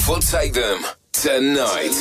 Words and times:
life 0.00 0.08
will 0.08 0.20
take 0.20 0.52
them 0.52 0.82
tonight. 1.12 1.92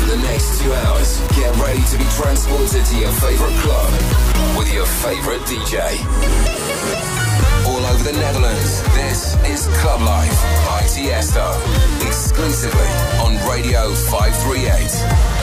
For 0.00 0.06
the 0.06 0.16
next 0.22 0.62
two 0.62 0.72
hours, 0.72 1.20
get 1.36 1.54
ready 1.56 1.82
to 1.82 1.98
be 1.98 2.04
transported 2.16 2.84
to 2.84 2.96
your 2.96 3.12
favorite 3.12 3.56
club 3.60 3.92
with 4.56 4.72
your 4.72 4.86
favorite 4.86 5.42
DJ. 5.42 5.98
All 7.66 7.84
over 7.86 8.04
the 8.04 8.12
Netherlands, 8.12 8.82
this 8.94 9.36
is 9.44 9.66
Club 9.80 10.00
Life 10.02 10.42
by 10.66 10.82
Tiesto, 10.82 11.54
exclusively 12.06 12.88
on 13.20 13.36
Radio 13.50 13.92
538. 13.94 15.33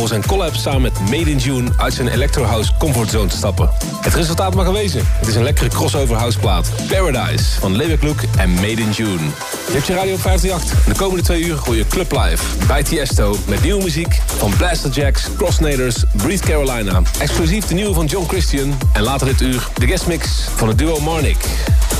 Voor 0.00 0.08
zijn 0.08 0.26
collab 0.26 0.54
samen 0.54 0.82
met 0.82 1.00
Made 1.00 1.30
in 1.30 1.36
June 1.36 1.68
uit 1.76 1.94
zijn 1.94 2.08
Electro 2.08 2.42
House 2.42 2.70
comfortzone 2.78 3.28
te 3.28 3.36
stappen. 3.36 3.70
Het 4.00 4.14
resultaat 4.14 4.54
mag 4.54 4.64
gewezen. 4.64 5.02
Het 5.06 5.28
is 5.28 5.34
een 5.34 5.42
lekkere 5.42 5.68
crossover 5.68 6.16
houseplaat. 6.16 6.70
Paradise 6.88 7.44
van 7.60 7.76
Lebeck 7.76 8.02
Look 8.02 8.20
en 8.36 8.50
Made 8.50 8.80
in 8.80 8.90
June. 8.90 9.22
Je 9.66 9.72
hebt 9.72 9.86
je 9.86 9.94
radio 9.94 10.14
op 10.14 10.20
538. 10.20 10.84
De 10.84 10.94
komende 10.94 11.22
twee 11.22 11.42
uur 11.42 11.56
gooi 11.56 11.78
je 11.78 11.86
Club 11.86 12.12
Live 12.12 12.44
bij 12.66 12.82
Tiesto 12.82 13.36
met 13.46 13.62
nieuwe 13.62 13.82
muziek 13.82 14.20
van 14.26 14.56
Blaster 14.56 14.90
Jacks, 14.90 15.26
Crossnaders, 15.36 15.96
Breathe 16.16 16.46
Carolina. 16.46 17.02
Exclusief 17.18 17.66
de 17.66 17.74
nieuwe 17.74 17.94
van 17.94 18.06
John 18.06 18.28
Christian 18.28 18.78
en 18.92 19.02
later 19.02 19.26
dit 19.26 19.40
uur 19.40 19.68
de 19.74 19.86
guestmix 19.86 20.28
van 20.56 20.68
het 20.68 20.78
duo 20.78 21.00
Marnik. 21.00 21.44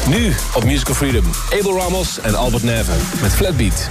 Nu 0.08 0.34
op 0.54 0.64
Musical 0.64 0.94
Freedom, 0.94 1.24
Abel 1.58 1.78
Ramos 1.78 2.20
en 2.20 2.34
Albert 2.34 2.62
Neve 2.62 2.92
met 3.20 3.32
Flatbeat. 3.32 3.88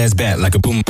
Like 0.00 0.54
a 0.54 0.58
boom 0.58 0.58
boom 0.58 0.60
boom 0.60 0.82
boom. 0.84 0.89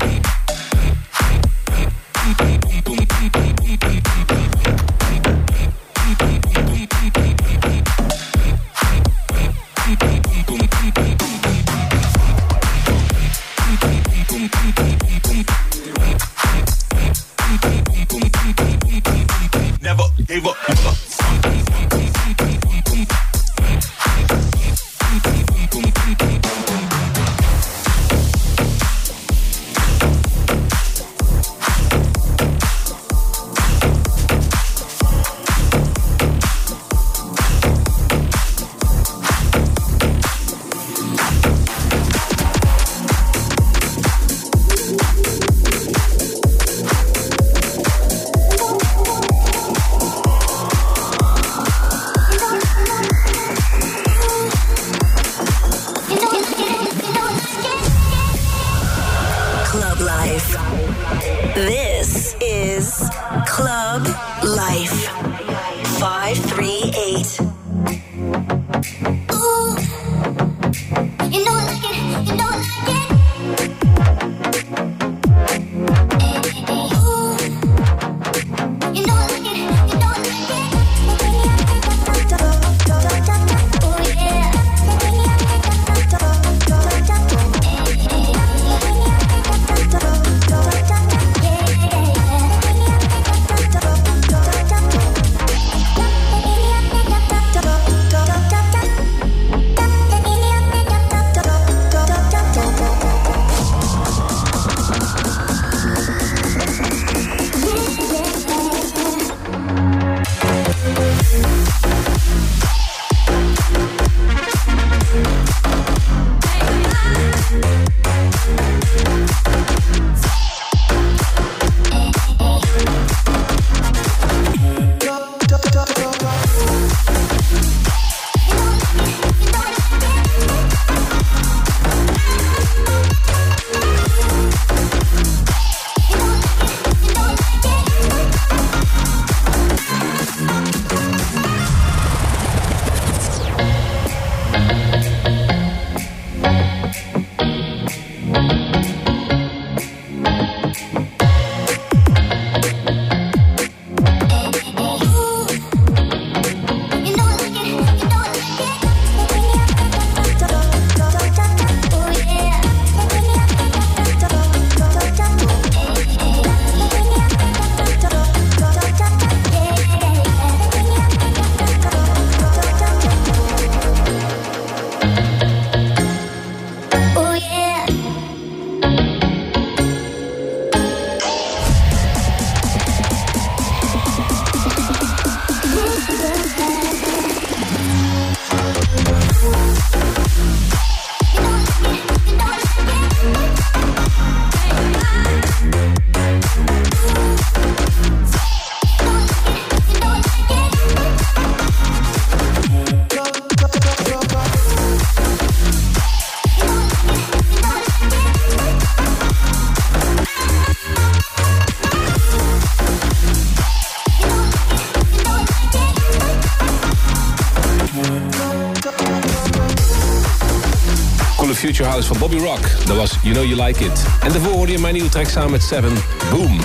van 222.11 222.29
Bobby 222.29 222.45
Rock. 222.45 222.85
Dat 222.85 222.95
was 222.95 223.11
You 223.21 223.33
Know 223.33 223.45
You 223.45 223.63
Like 223.63 223.83
It. 223.83 224.05
En 224.21 224.31
daarvoor 224.31 224.53
hoorde 224.53 224.71
je 224.71 224.79
mijn 224.79 224.93
nieuwe 224.93 225.09
track 225.09 225.29
samen 225.29 225.51
met 225.51 225.63
Seven. 225.63 225.93
Boom. 226.29 226.59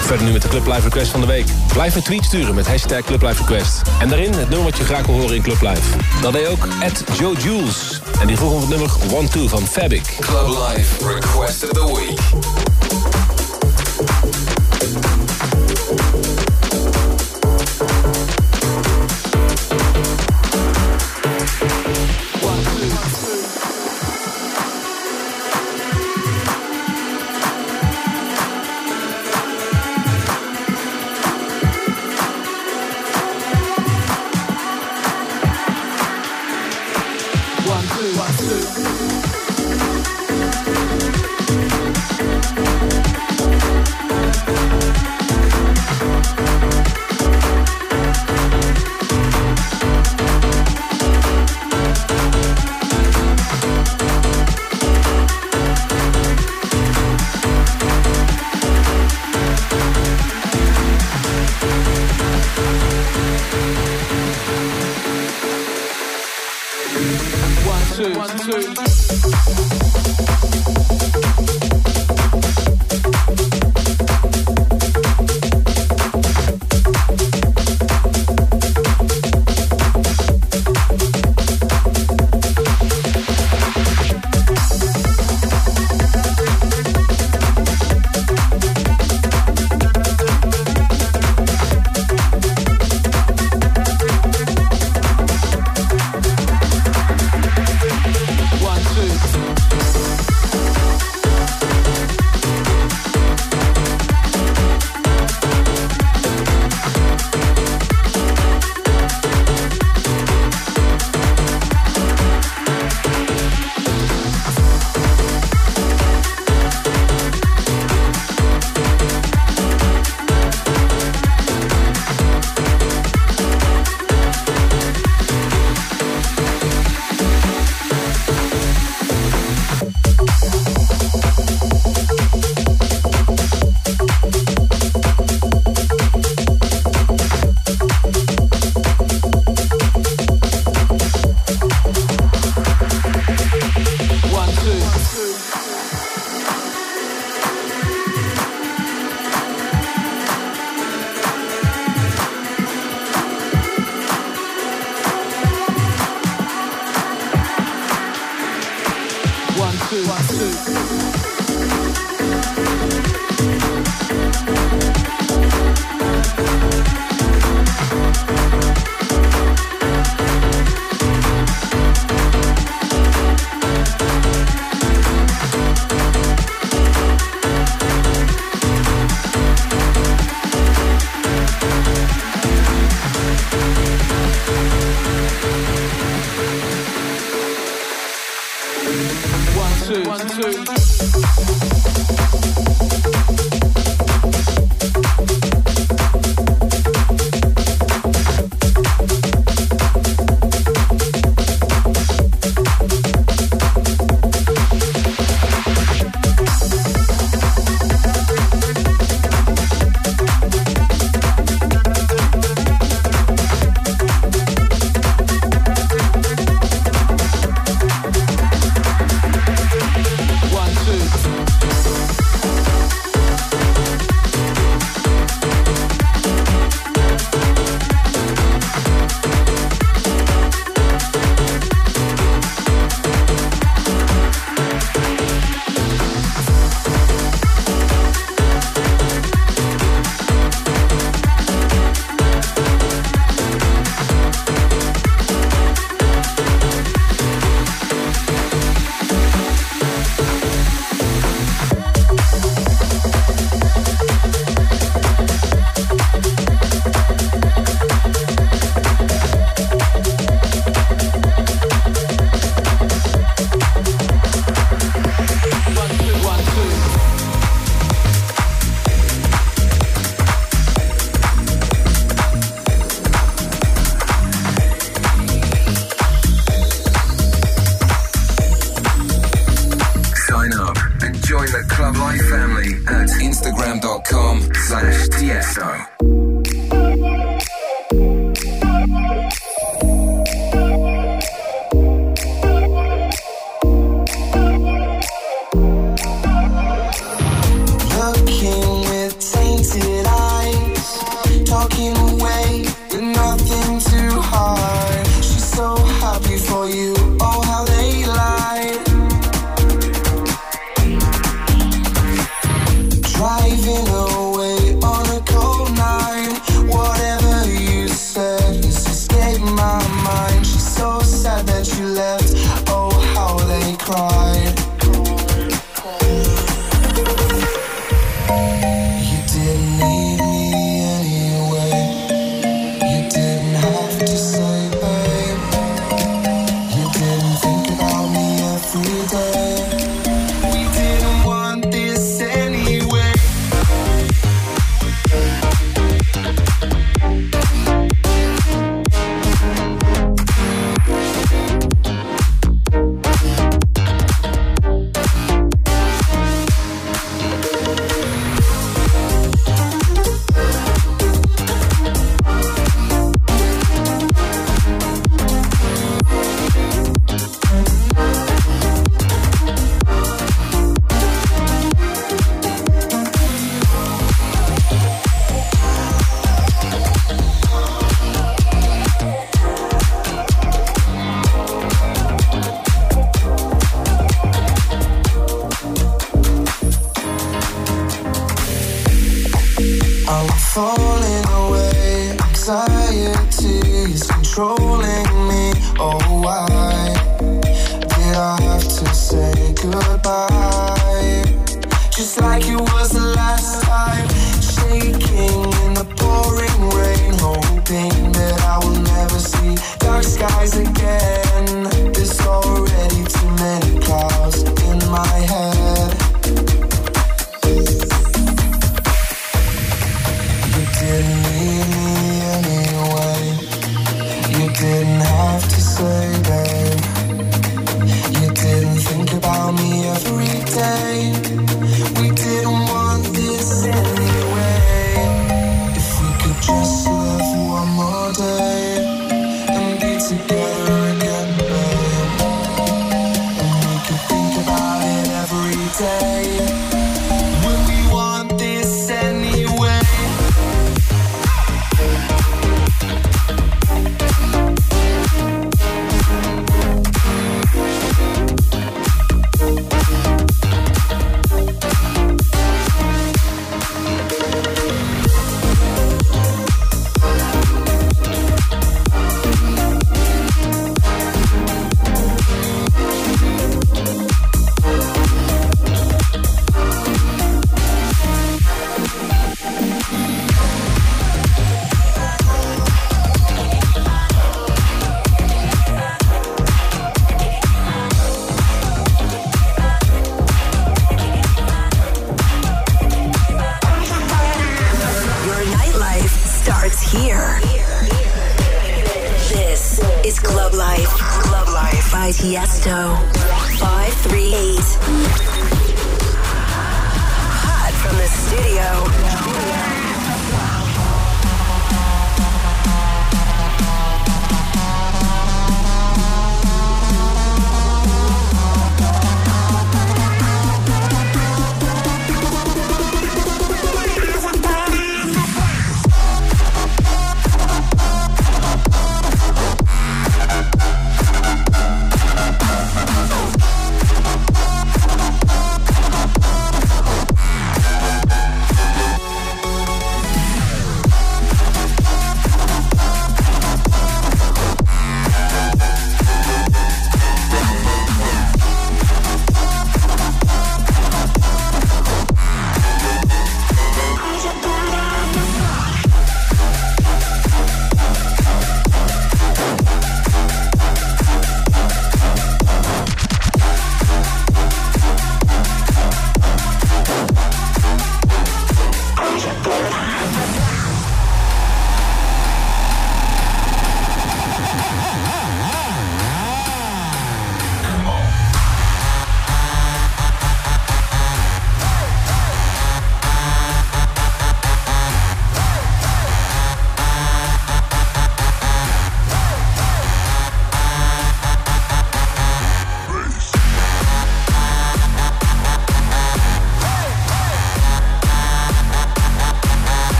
Verder 0.00 0.26
nu 0.26 0.32
met 0.32 0.42
de 0.42 0.48
Club 0.48 0.66
Live 0.66 0.80
Request 0.80 1.10
van 1.10 1.20
de 1.20 1.26
week. 1.26 1.46
Blijf 1.72 1.94
een 1.94 2.02
tweet 2.02 2.24
sturen 2.24 2.54
met 2.54 2.66
hashtag 2.66 3.02
Club 3.02 3.22
Live 3.22 3.42
Request. 3.42 3.82
En 4.00 4.08
daarin 4.08 4.32
het 4.32 4.48
nummer 4.48 4.62
wat 4.62 4.76
je 4.76 4.84
graag 4.84 5.06
wil 5.06 5.14
horen 5.14 5.36
in 5.36 5.42
Club 5.42 5.60
Live. 5.60 5.96
Dat 6.22 6.32
deed 6.32 6.46
ook 6.46 6.68
at 6.82 7.18
Joe 7.18 7.36
Jules. 7.36 8.00
En 8.20 8.26
die 8.26 8.36
vroeg 8.36 8.52
om 8.52 8.60
het 8.60 8.68
nummer 8.68 8.90
One 9.12 9.28
Two 9.28 9.48
van 9.48 9.66
Fabic. 9.66 10.16
Club 10.20 10.46
Life 10.46 11.08
Request 11.14 11.64
of 11.64 11.70
the 11.70 11.86
Week. 11.86 12.79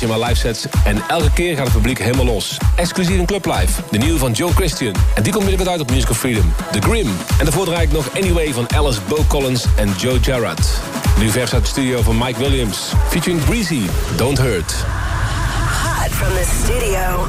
je 0.00 0.06
maar 0.06 0.18
live 0.18 0.34
sets. 0.34 0.66
En 0.84 1.02
elke 1.08 1.30
keer 1.32 1.56
gaat 1.56 1.64
het 1.64 1.74
publiek 1.74 1.98
helemaal 1.98 2.24
los. 2.24 2.56
Exclusief 2.76 3.16
in 3.16 3.26
Club 3.26 3.46
Live. 3.46 3.82
De 3.90 3.98
nieuwe 3.98 4.18
van 4.18 4.32
Joe 4.32 4.52
Christian. 4.52 4.94
En 5.14 5.22
die 5.22 5.32
komt 5.32 5.44
binnenkort 5.44 5.76
uit 5.76 5.80
op 5.80 5.90
Musical 5.90 6.14
Freedom. 6.14 6.52
The 6.72 6.80
Grim. 6.80 7.06
En 7.38 7.44
daarvoor 7.44 7.64
draai 7.64 7.82
ik 7.82 7.92
nog 7.92 8.16
Anyway 8.16 8.52
van 8.52 8.66
Alice 8.74 9.00
Bo 9.08 9.24
Collins 9.28 9.64
en 9.76 9.94
Joe 9.96 10.18
Jarrett. 10.20 10.80
Nu 11.18 11.28
vers 11.28 11.52
uit 11.52 11.62
de 11.62 11.68
studio 11.68 12.02
van 12.02 12.18
Mike 12.18 12.38
Williams. 12.38 12.92
Featuring 13.08 13.44
Breezy. 13.44 13.82
Don't 14.16 14.38
Hurt. 14.38 14.74
Hot 15.82 16.10
from 16.10 16.32
the 16.34 16.46
studio. 16.62 17.26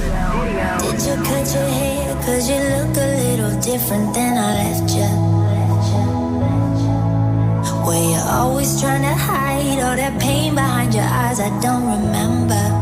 Did 0.91 1.05
you 1.05 1.17
cut 1.21 1.51
your 1.53 1.69
hair? 1.69 2.15
Cause 2.25 2.51
you 2.51 2.59
look 2.59 2.97
a 2.97 3.07
little 3.29 3.59
different 3.59 4.13
than 4.13 4.37
I 4.37 4.63
left 4.63 4.93
you. 4.93 5.31
Were 7.85 8.03
you 8.11 8.21
always 8.29 8.81
trying 8.81 9.01
to 9.01 9.15
hide? 9.15 9.40
all 9.81 9.95
that 9.95 10.19
pain 10.21 10.55
behind 10.55 10.93
your 10.93 11.03
eyes, 11.03 11.39
I 11.39 11.49
don't 11.59 11.85
remember. 11.85 12.80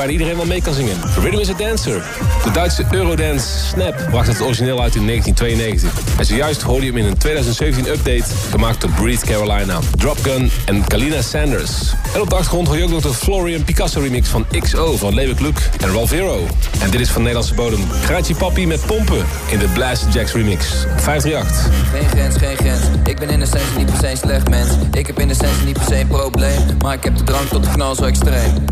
Bijna 0.00 0.14
iedereen 0.14 0.36
wel 0.36 0.46
mee 0.46 0.62
kan 0.62 0.74
zingen. 0.74 0.96
Rhythm 1.22 1.38
is 1.38 1.50
a 1.50 1.54
Dancer. 1.54 2.04
De 2.44 2.50
Duitse 2.50 2.84
Eurodance 2.90 3.46
Snap 3.66 4.06
bracht 4.10 4.28
het 4.28 4.40
origineel 4.40 4.82
uit 4.82 4.94
in 4.94 5.06
1992. 5.06 6.18
En 6.18 6.24
zojuist 6.24 6.62
hoorde 6.62 6.86
je 6.86 6.92
hem 6.92 7.00
in 7.00 7.06
een 7.06 7.18
2017 7.18 7.86
update, 7.86 8.24
gemaakt 8.50 8.80
door 8.80 8.90
Breed 8.90 9.24
Carolina, 9.24 9.78
Dropgun 9.96 10.50
en 10.64 10.86
Kalina 10.86 11.22
Sanders. 11.22 11.94
En 12.14 12.20
op 12.20 12.28
de 12.28 12.34
achtergrond 12.34 12.66
hoor 12.66 12.76
je 12.76 12.84
ook 12.84 12.90
nog 12.90 13.02
de 13.02 13.14
Florian 13.14 13.64
Picasso 13.64 14.00
remix 14.00 14.28
van 14.28 14.46
XO 14.60 14.96
van 14.96 15.14
Luke 15.14 15.60
en 15.80 15.92
Ralvero. 15.92 16.46
En 16.80 16.90
dit 16.90 17.00
is 17.00 17.10
van 17.10 17.20
Nederlandse 17.20 17.54
bodem 17.54 17.80
Graatje 17.90 18.34
Papi 18.34 18.66
met 18.66 18.86
Pompen 18.86 19.24
in 19.50 19.58
de 19.58 19.68
Blast 19.74 20.04
Jacks 20.12 20.32
remix. 20.32 20.66
538. 20.96 21.68
Geen 21.92 22.08
grens, 22.08 22.36
geen 22.36 22.56
grens. 22.56 22.80
Ik 23.04 23.18
ben 23.18 23.28
in 23.28 23.42
essentie 23.42 23.78
niet 23.78 23.86
per 23.86 23.96
se 23.96 24.10
een 24.10 24.16
slecht 24.16 24.48
mens. 24.48 24.68
Ik 24.92 25.06
heb 25.06 25.18
in 25.18 25.30
essentie 25.30 25.64
niet 25.64 25.72
per 25.78 25.86
se 25.88 26.00
een 26.00 26.06
probleem. 26.06 26.76
Maar 26.82 26.94
ik 26.94 27.04
heb 27.04 27.16
de 27.16 27.24
drang 27.24 27.48
tot 27.48 27.64
de 27.64 27.70
knal 27.70 27.94
zo 27.94 28.04
extreem. 28.04 28.64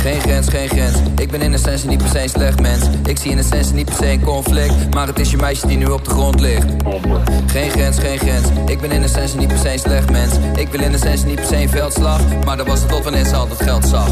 Geen 0.00 0.20
grens, 0.20 0.48
geen 0.48 0.68
grens. 0.68 0.96
Ik 1.16 1.30
ben 1.30 1.42
in 1.42 1.52
essentie 1.52 1.88
niet 1.88 1.98
per 1.98 2.08
se 2.08 2.22
een 2.22 2.28
slecht 2.28 2.60
mens. 2.60 2.84
Ik 3.04 3.18
zie 3.18 3.30
in 3.30 3.38
essentie 3.38 3.74
niet 3.74 3.84
per 3.86 3.94
se 3.94 4.06
een 4.06 4.22
conflict. 4.22 4.94
Maar 4.94 5.06
het 5.06 5.18
is 5.18 5.30
je 5.30 5.36
meisje 5.36 5.66
die 5.66 5.76
nu 5.76 5.86
op 5.86 6.04
de 6.04 6.10
grond 6.10 6.40
ligt. 6.40 6.66
Geen 7.46 7.70
grens, 7.70 7.98
geen 7.98 8.18
grens. 8.18 8.46
Ik 8.66 8.80
ben 8.80 8.90
in 8.90 9.02
essentie 9.02 9.38
niet 9.38 9.48
per 9.48 9.58
se 9.58 9.72
een 9.72 9.78
slecht 9.78 10.10
mens. 10.10 10.32
Ik 10.56 10.68
wil 10.68 10.80
in 10.80 10.92
essentie 10.92 11.26
niet 11.26 11.34
per 11.34 11.46
se 11.46 11.56
een 11.56 11.68
veldslag. 11.68 12.20
Maar 12.44 12.60
dat 12.64 12.70
was 12.70 12.80
het 12.80 12.90
tot 12.90 13.04
wanneer 13.04 13.24
ze 13.24 13.36
al 13.36 13.48
dat 13.48 13.62
geld 13.62 13.86
zag. 13.86 14.08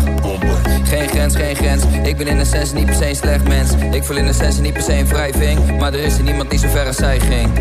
Geen 0.85 1.09
grens, 1.09 1.35
geen 1.37 1.57
grens. 1.57 1.83
Ik 2.03 2.17
ben 2.17 2.27
in 2.27 2.39
essentie 2.39 2.75
niet 2.75 2.87
per 2.87 2.95
se 2.95 3.09
een 3.09 3.17
slecht 3.17 3.49
mens. 3.49 3.71
Ik 3.91 4.05
voel 4.05 4.17
in 4.17 4.27
essentie 4.27 4.63
niet 4.63 4.73
per 4.73 4.83
se 4.83 4.93
een 4.93 5.07
wrijving. 5.07 5.79
Maar 5.79 5.93
er 5.93 6.01
is 6.01 6.17
er 6.17 6.23
niemand 6.23 6.51
die 6.51 6.59
zo 6.59 6.69
ver 6.69 6.87
als 6.87 6.97
zij 6.97 7.21
ging. 7.21 7.59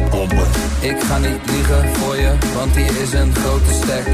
Ik 0.79 1.03
ga 1.03 1.17
niet 1.17 1.39
liegen 1.45 1.95
voor 1.95 2.15
je, 2.15 2.31
want 2.55 2.75
hier 2.75 3.01
is 3.01 3.13
een 3.13 3.35
grote 3.35 3.73
stek. 3.73 4.05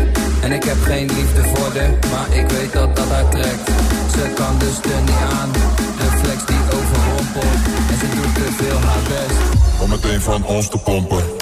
En 0.41 0.51
ik 0.51 0.63
heb 0.63 0.77
geen 0.81 1.07
liefde 1.07 1.41
voor 1.43 1.73
de, 1.73 1.87
maar 2.11 2.37
ik 2.37 2.49
weet 2.49 2.73
dat 2.73 2.95
dat 2.95 3.09
haar 3.09 3.29
trekt. 3.29 3.69
Ze 4.11 4.31
kan 4.35 4.59
dus 4.59 4.91
er 4.93 5.01
niet 5.01 5.23
aan, 5.39 5.51
reflex 5.99 6.45
die 6.45 6.63
overrompelt. 6.77 7.59
En 7.91 7.97
ze 7.99 8.07
doet 8.15 8.35
te 8.35 8.63
veel 8.63 8.79
haar 8.79 9.03
best. 9.07 9.39
Om 9.81 9.89
meteen 9.89 10.21
van 10.21 10.45
ons 10.45 10.67
te 10.69 10.77
pompen. 10.77 11.34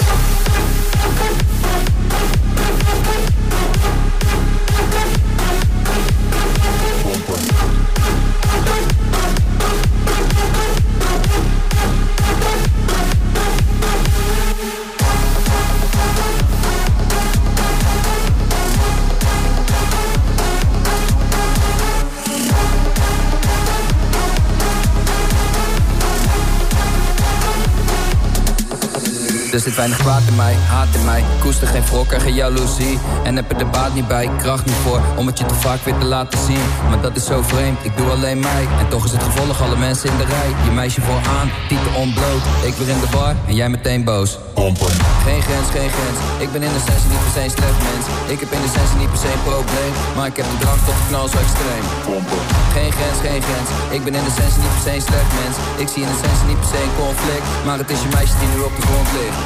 Er 29.54 29.60
zit 29.60 29.74
weinig 29.74 29.98
kwaad 29.98 30.22
in 30.28 30.36
mij, 30.36 30.54
haat 30.54 30.94
in 30.94 31.04
mij. 31.04 31.24
Koester 31.40 31.68
geen 31.68 31.84
wrok 31.90 32.12
en 32.12 32.20
geen 32.20 32.34
jaloezie. 32.34 32.98
En 33.24 33.36
heb 33.36 33.50
er 33.50 33.58
de 33.58 33.64
baat 33.64 33.94
niet 33.94 34.08
bij, 34.08 34.30
kracht 34.38 34.64
niet 34.64 34.80
voor. 34.84 35.00
Om 35.16 35.26
het 35.26 35.38
je 35.38 35.46
te 35.46 35.54
vaak 35.54 35.80
weer 35.84 35.98
te 35.98 36.04
laten 36.04 36.38
zien. 36.48 36.66
Maar 36.88 37.00
dat 37.00 37.16
is 37.16 37.24
zo 37.24 37.42
vreemd, 37.42 37.78
ik 37.82 37.96
doe 37.96 38.08
alleen 38.10 38.40
mij. 38.40 38.64
En 38.80 38.88
toch 38.88 39.04
is 39.04 39.12
het 39.12 39.22
gevolg 39.22 39.62
alle 39.62 39.76
mensen 39.76 40.10
in 40.10 40.16
de 40.16 40.24
rij. 40.24 40.50
Je 40.64 40.70
meisje 40.70 41.00
vooraan, 41.00 41.48
tieten 41.68 41.94
ontbloot. 41.94 42.44
Ik 42.68 42.74
weer 42.74 42.88
in 42.88 43.00
de 43.00 43.10
bar 43.16 43.34
en 43.48 43.54
jij 43.54 43.68
meteen 43.68 44.04
boos. 44.04 44.38
Pompen. 44.54 44.92
Geen 45.26 45.42
grens, 45.48 45.68
geen 45.76 45.90
grens. 45.96 46.18
Ik 46.44 46.50
ben 46.54 46.62
in 46.68 46.74
de 46.78 46.84
sensie 46.88 47.08
niet 47.12 47.22
per 47.24 47.32
se 47.36 47.42
een 47.44 47.54
slecht 47.58 47.78
mens. 47.88 48.04
Ik 48.34 48.38
heb 48.42 48.50
in 48.56 48.62
de 48.66 48.72
sensie 48.78 48.96
niet 49.02 49.10
per 49.14 49.20
se 49.24 49.30
een 49.36 49.44
probleem. 49.50 49.92
Maar 50.16 50.28
ik 50.32 50.36
heb 50.40 50.46
de 50.52 50.58
drang 50.64 50.80
tot 50.86 50.96
de 51.00 51.04
knal 51.08 51.26
zo 51.32 51.38
extreem. 51.46 51.84
Pompen. 52.06 52.42
Geen 52.76 52.92
grens, 52.98 53.18
geen 53.26 53.42
grens. 53.48 53.68
Ik 53.96 54.02
ben 54.06 54.14
in 54.20 54.24
de 54.28 54.34
sensie 54.40 54.60
niet 54.64 54.74
per 54.76 54.84
se 54.86 54.92
een 54.98 55.06
slecht 55.10 55.30
mens. 55.40 55.56
Ik 55.82 55.88
zie 55.92 56.02
in 56.06 56.10
de 56.14 56.20
sensie 56.24 56.46
niet 56.50 56.60
per 56.62 56.70
se 56.72 56.78
een 56.86 56.96
conflict. 57.04 57.46
Maar 57.66 57.78
het 57.82 57.90
is 57.94 58.00
je 58.04 58.10
meisje 58.16 58.36
die 58.40 58.50
nu 58.54 58.58
op 58.68 58.74
de 58.78 58.84
grond 58.88 59.08
ligt. 59.18 59.38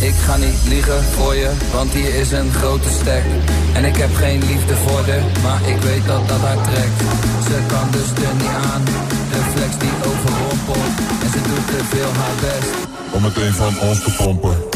Ik 0.00 0.14
ga 0.14 0.36
niet 0.36 0.60
liegen 0.68 1.02
voor 1.02 1.34
je, 1.34 1.50
want 1.72 1.92
hier 1.92 2.14
is 2.14 2.30
een 2.32 2.52
grote 2.52 2.88
stek. 2.88 3.24
En 3.74 3.84
ik 3.84 3.96
heb 3.96 4.14
geen 4.14 4.40
liefde 4.40 4.74
voor 4.74 5.04
de, 5.04 5.20
maar 5.42 5.60
ik 5.68 5.80
weet 5.82 6.06
dat 6.06 6.28
dat 6.28 6.40
haar 6.40 6.62
trekt. 6.62 6.98
Ze 7.48 7.58
kan 7.66 7.90
dus 7.90 8.24
er 8.26 8.34
niet 8.34 8.56
aan, 8.72 8.82
reflex 9.32 9.78
die 9.78 9.96
overrompelt. 10.10 10.94
En 11.22 11.30
ze 11.34 11.40
doet 11.48 11.66
te 11.66 11.84
veel 11.92 12.12
haar 12.20 12.36
best. 12.40 12.70
Om 13.12 13.22
meteen 13.22 13.52
van 13.52 13.80
ons 13.88 14.02
te. 14.02 14.10
Pompen. 14.16 14.67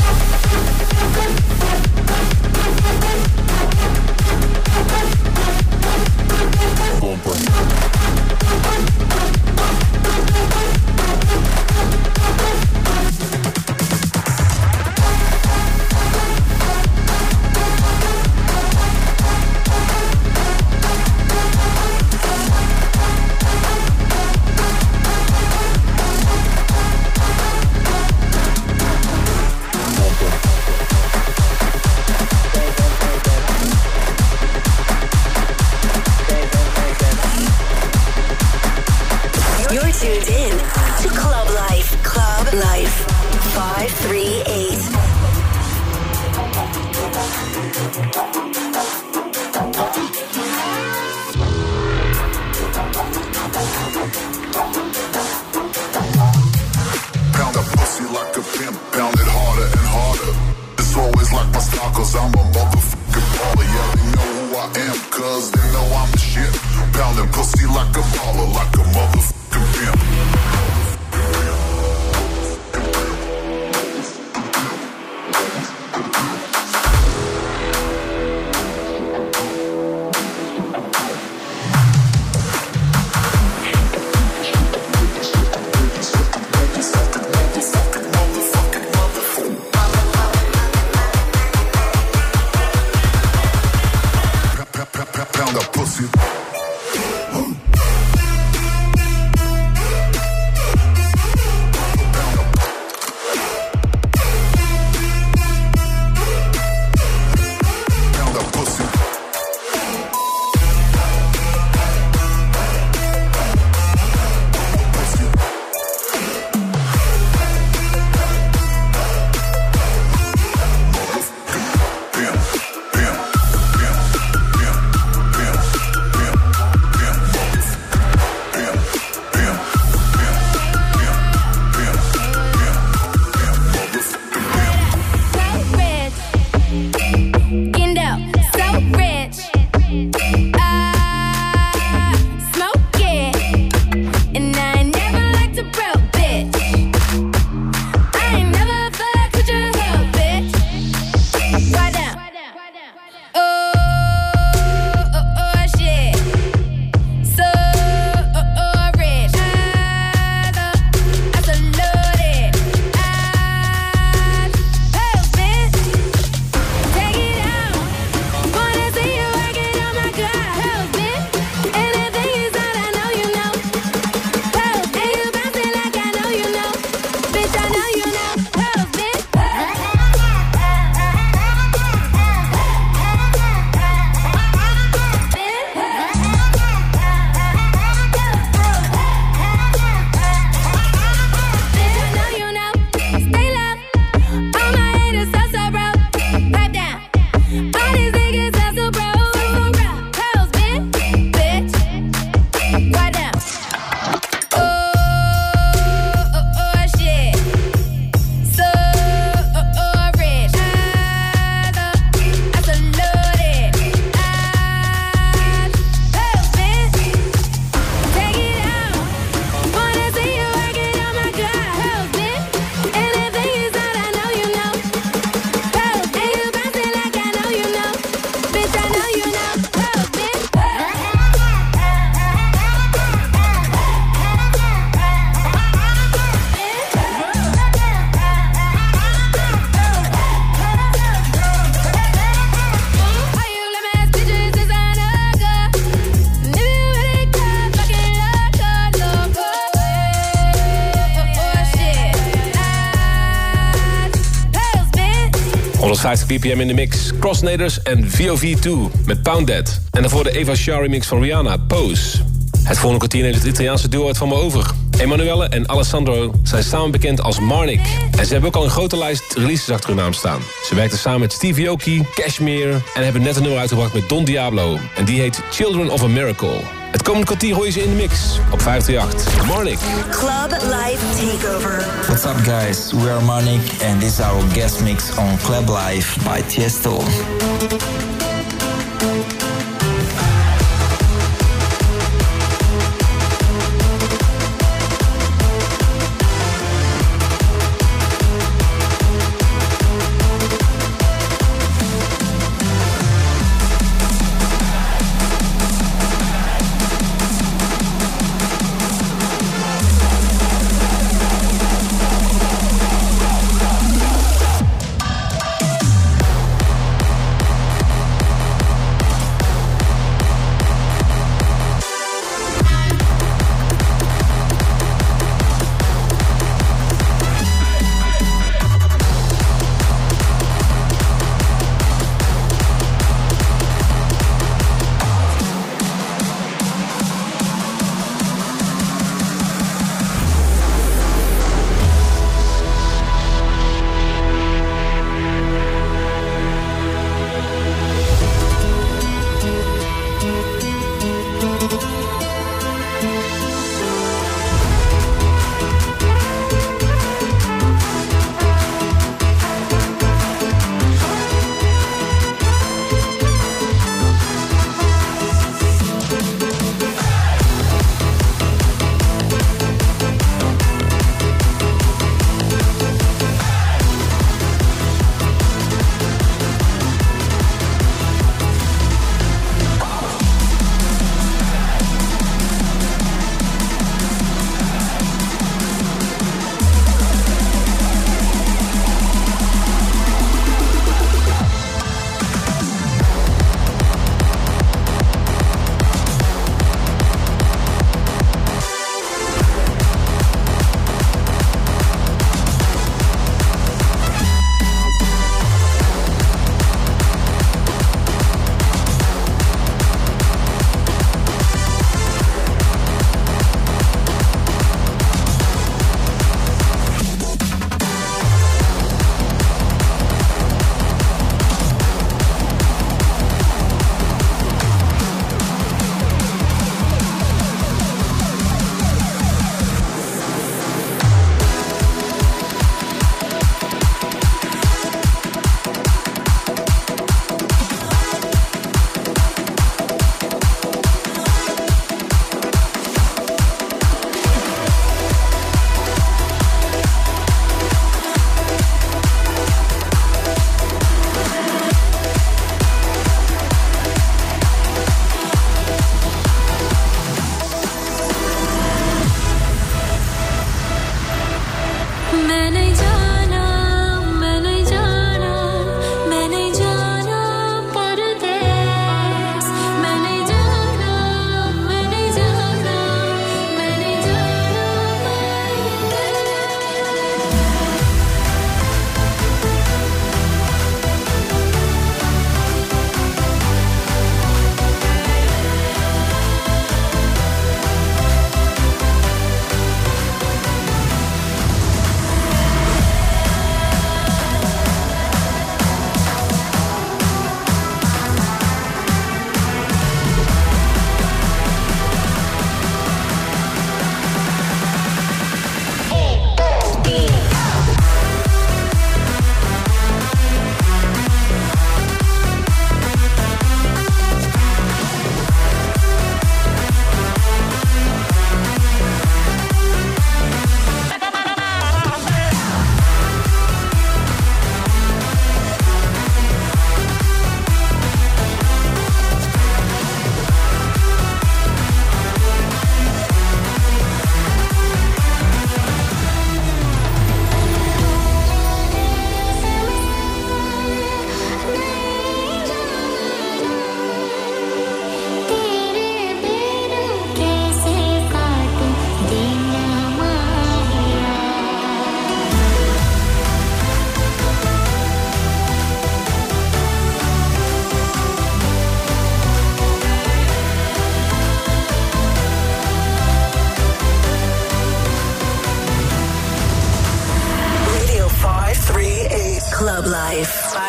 150 256.12 256.26
ppm 256.26 256.60
in 256.60 256.66
de 256.66 256.74
mix. 256.74 257.10
Crossnaders 257.20 257.82
en 257.82 258.10
VOV2 258.10 258.70
met 259.04 259.22
Pound 259.22 259.46
Dead. 259.46 259.80
En 259.90 260.00
daarvoor 260.00 260.24
de 260.24 260.38
Eva 260.38 260.54
Shaw 260.54 260.80
remix 260.80 261.06
van 261.06 261.22
Rihanna, 261.22 261.56
Pose. 261.56 262.18
Het 262.62 262.78
volgende 262.78 262.98
kwartier 262.98 263.22
neemt 263.22 263.34
het 263.34 263.44
Italiaanse 263.44 263.88
duo 263.88 264.06
het 264.06 264.16
van 264.18 264.28
me 264.28 264.34
over. 264.34 264.70
Emanuele 264.98 265.46
en 265.46 265.68
Alessandro 265.68 266.34
zijn 266.42 266.64
samen 266.64 266.90
bekend 266.90 267.22
als 267.22 267.40
Marnik. 267.40 267.80
En 268.18 268.26
ze 268.26 268.32
hebben 268.32 268.48
ook 268.48 268.56
al 268.56 268.64
een 268.64 268.70
grote 268.70 268.96
lijst 268.96 269.34
releases 269.34 269.70
achter 269.70 269.88
hun 269.88 269.98
naam 269.98 270.12
staan. 270.12 270.40
Ze 270.64 270.74
werkten 270.74 270.98
samen 270.98 271.20
met 271.20 271.32
Stevie 271.32 271.68
Aoki, 271.68 272.06
Cashmere... 272.14 272.80
en 272.94 273.04
hebben 273.04 273.22
net 273.22 273.36
een 273.36 273.42
nummer 273.42 273.60
uitgebracht 273.60 273.94
met 273.94 274.08
Don 274.08 274.24
Diablo. 274.24 274.78
En 274.96 275.04
die 275.04 275.20
heet 275.20 275.42
Children 275.50 275.90
of 275.90 276.02
a 276.02 276.06
Miracle. 276.08 276.81
Het 277.02 277.10
komende 277.10 277.32
kwartier 277.32 277.54
hoor 277.54 277.64
je 277.64 277.72
ze 277.72 277.82
in 277.82 277.90
de 277.90 277.96
mix 277.96 278.38
op 278.52 278.62
538. 278.62 279.46
Marnik. 279.46 279.78
Club 280.10 280.50
Life 280.50 281.04
Takeover. 281.20 281.84
What's 282.06 282.24
up 282.24 282.36
guys, 282.36 282.92
we 282.92 283.10
are 283.10 283.24
Marnik 283.24 283.82
and 283.84 284.00
this 284.00 284.18
is 284.18 284.20
our 284.20 284.42
guest 284.52 284.82
mix 284.82 285.16
on 285.16 285.38
Club 285.38 285.68
Life 285.68 286.24
by 286.24 286.42
Tiesto. 286.42 287.02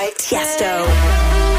by 0.04 0.12
Tiesto. 0.18 1.53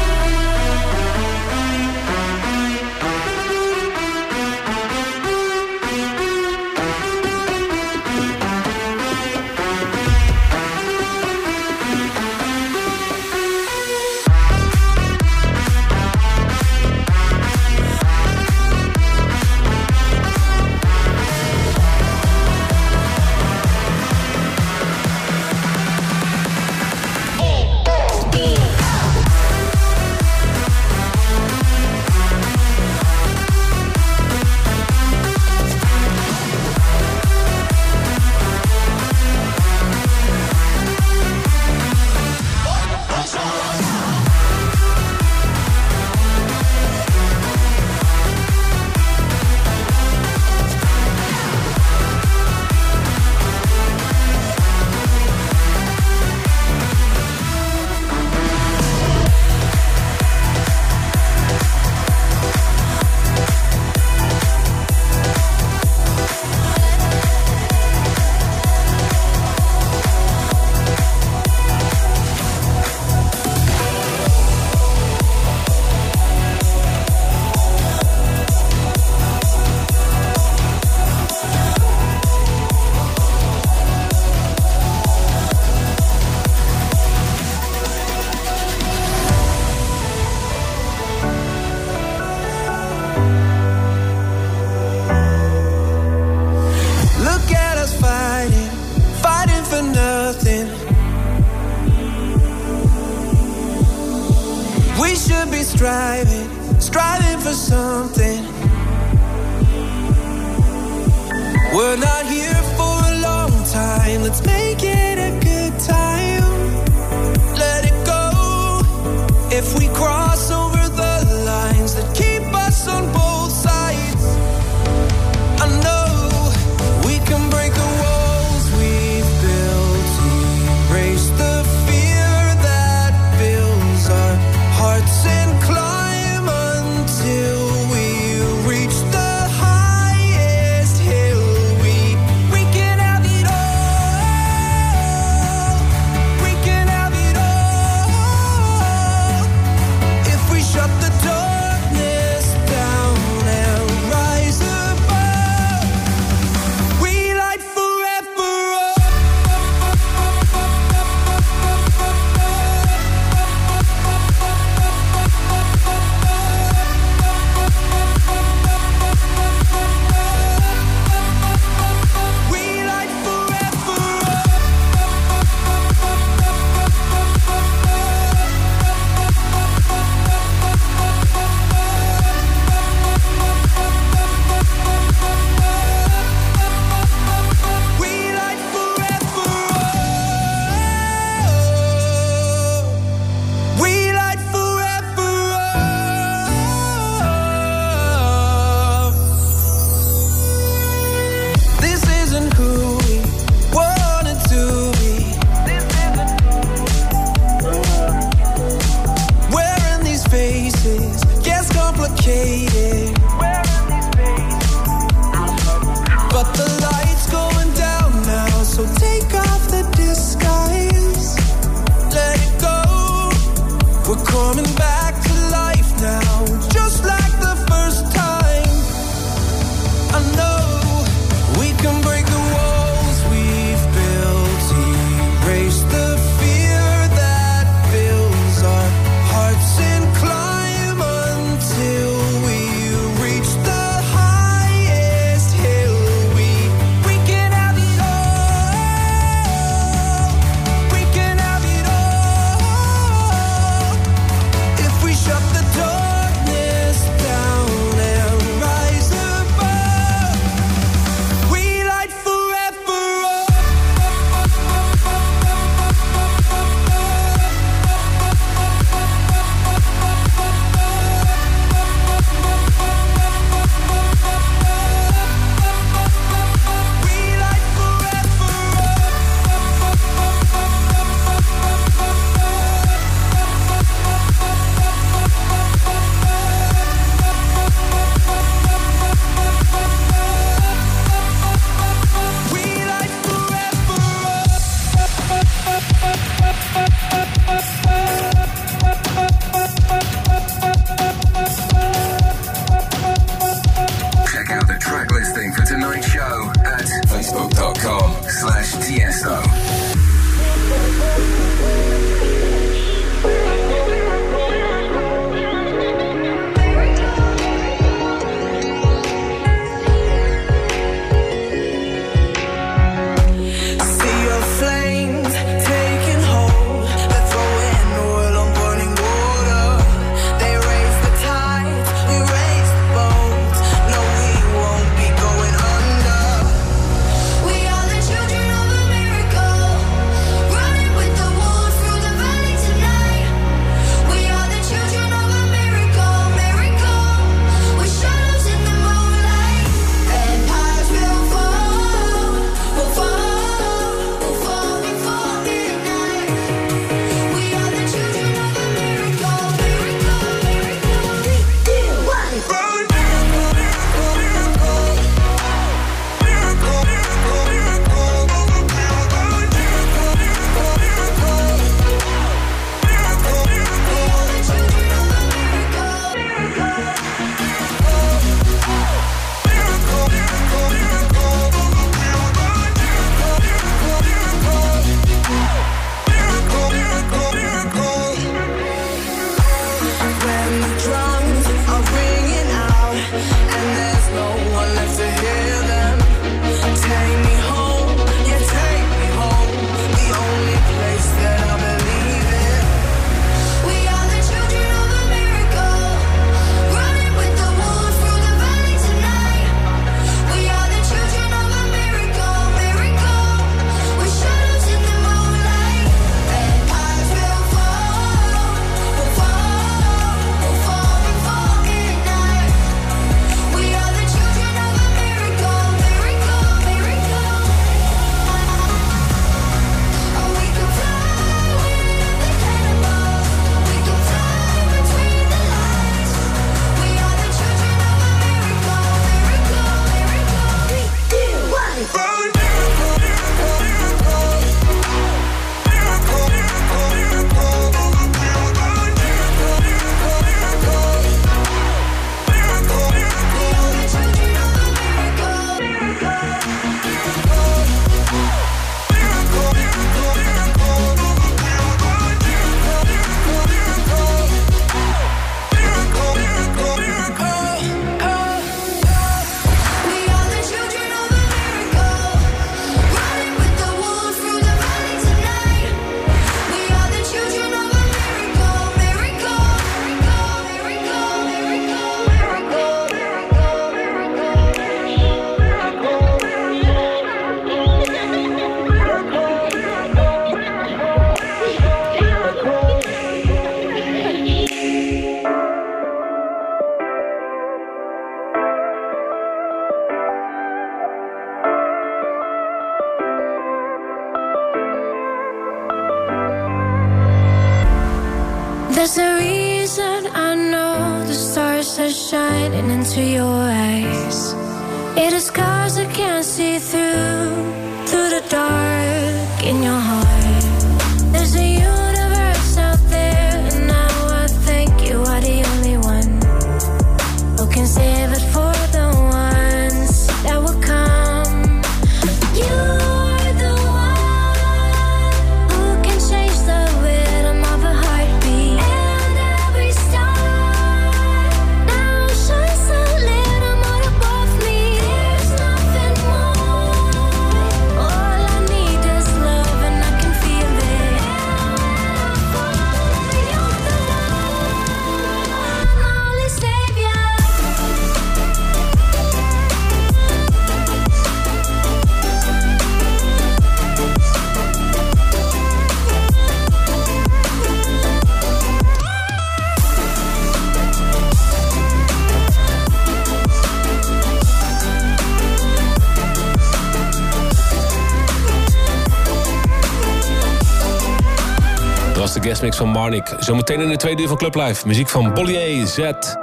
Guestmix 582.45 582.73
van 582.73 582.81
Marnik. 582.81 583.15
Zometeen 583.19 583.61
in 583.61 583.69
de 583.69 583.77
tweede 583.77 584.01
uur 584.01 584.07
van 584.07 584.17
Club 584.17 584.35
Live. 584.35 584.67
Muziek 584.67 584.89
van 584.89 585.13
Bollier, 585.13 585.67
Z, 585.67 585.77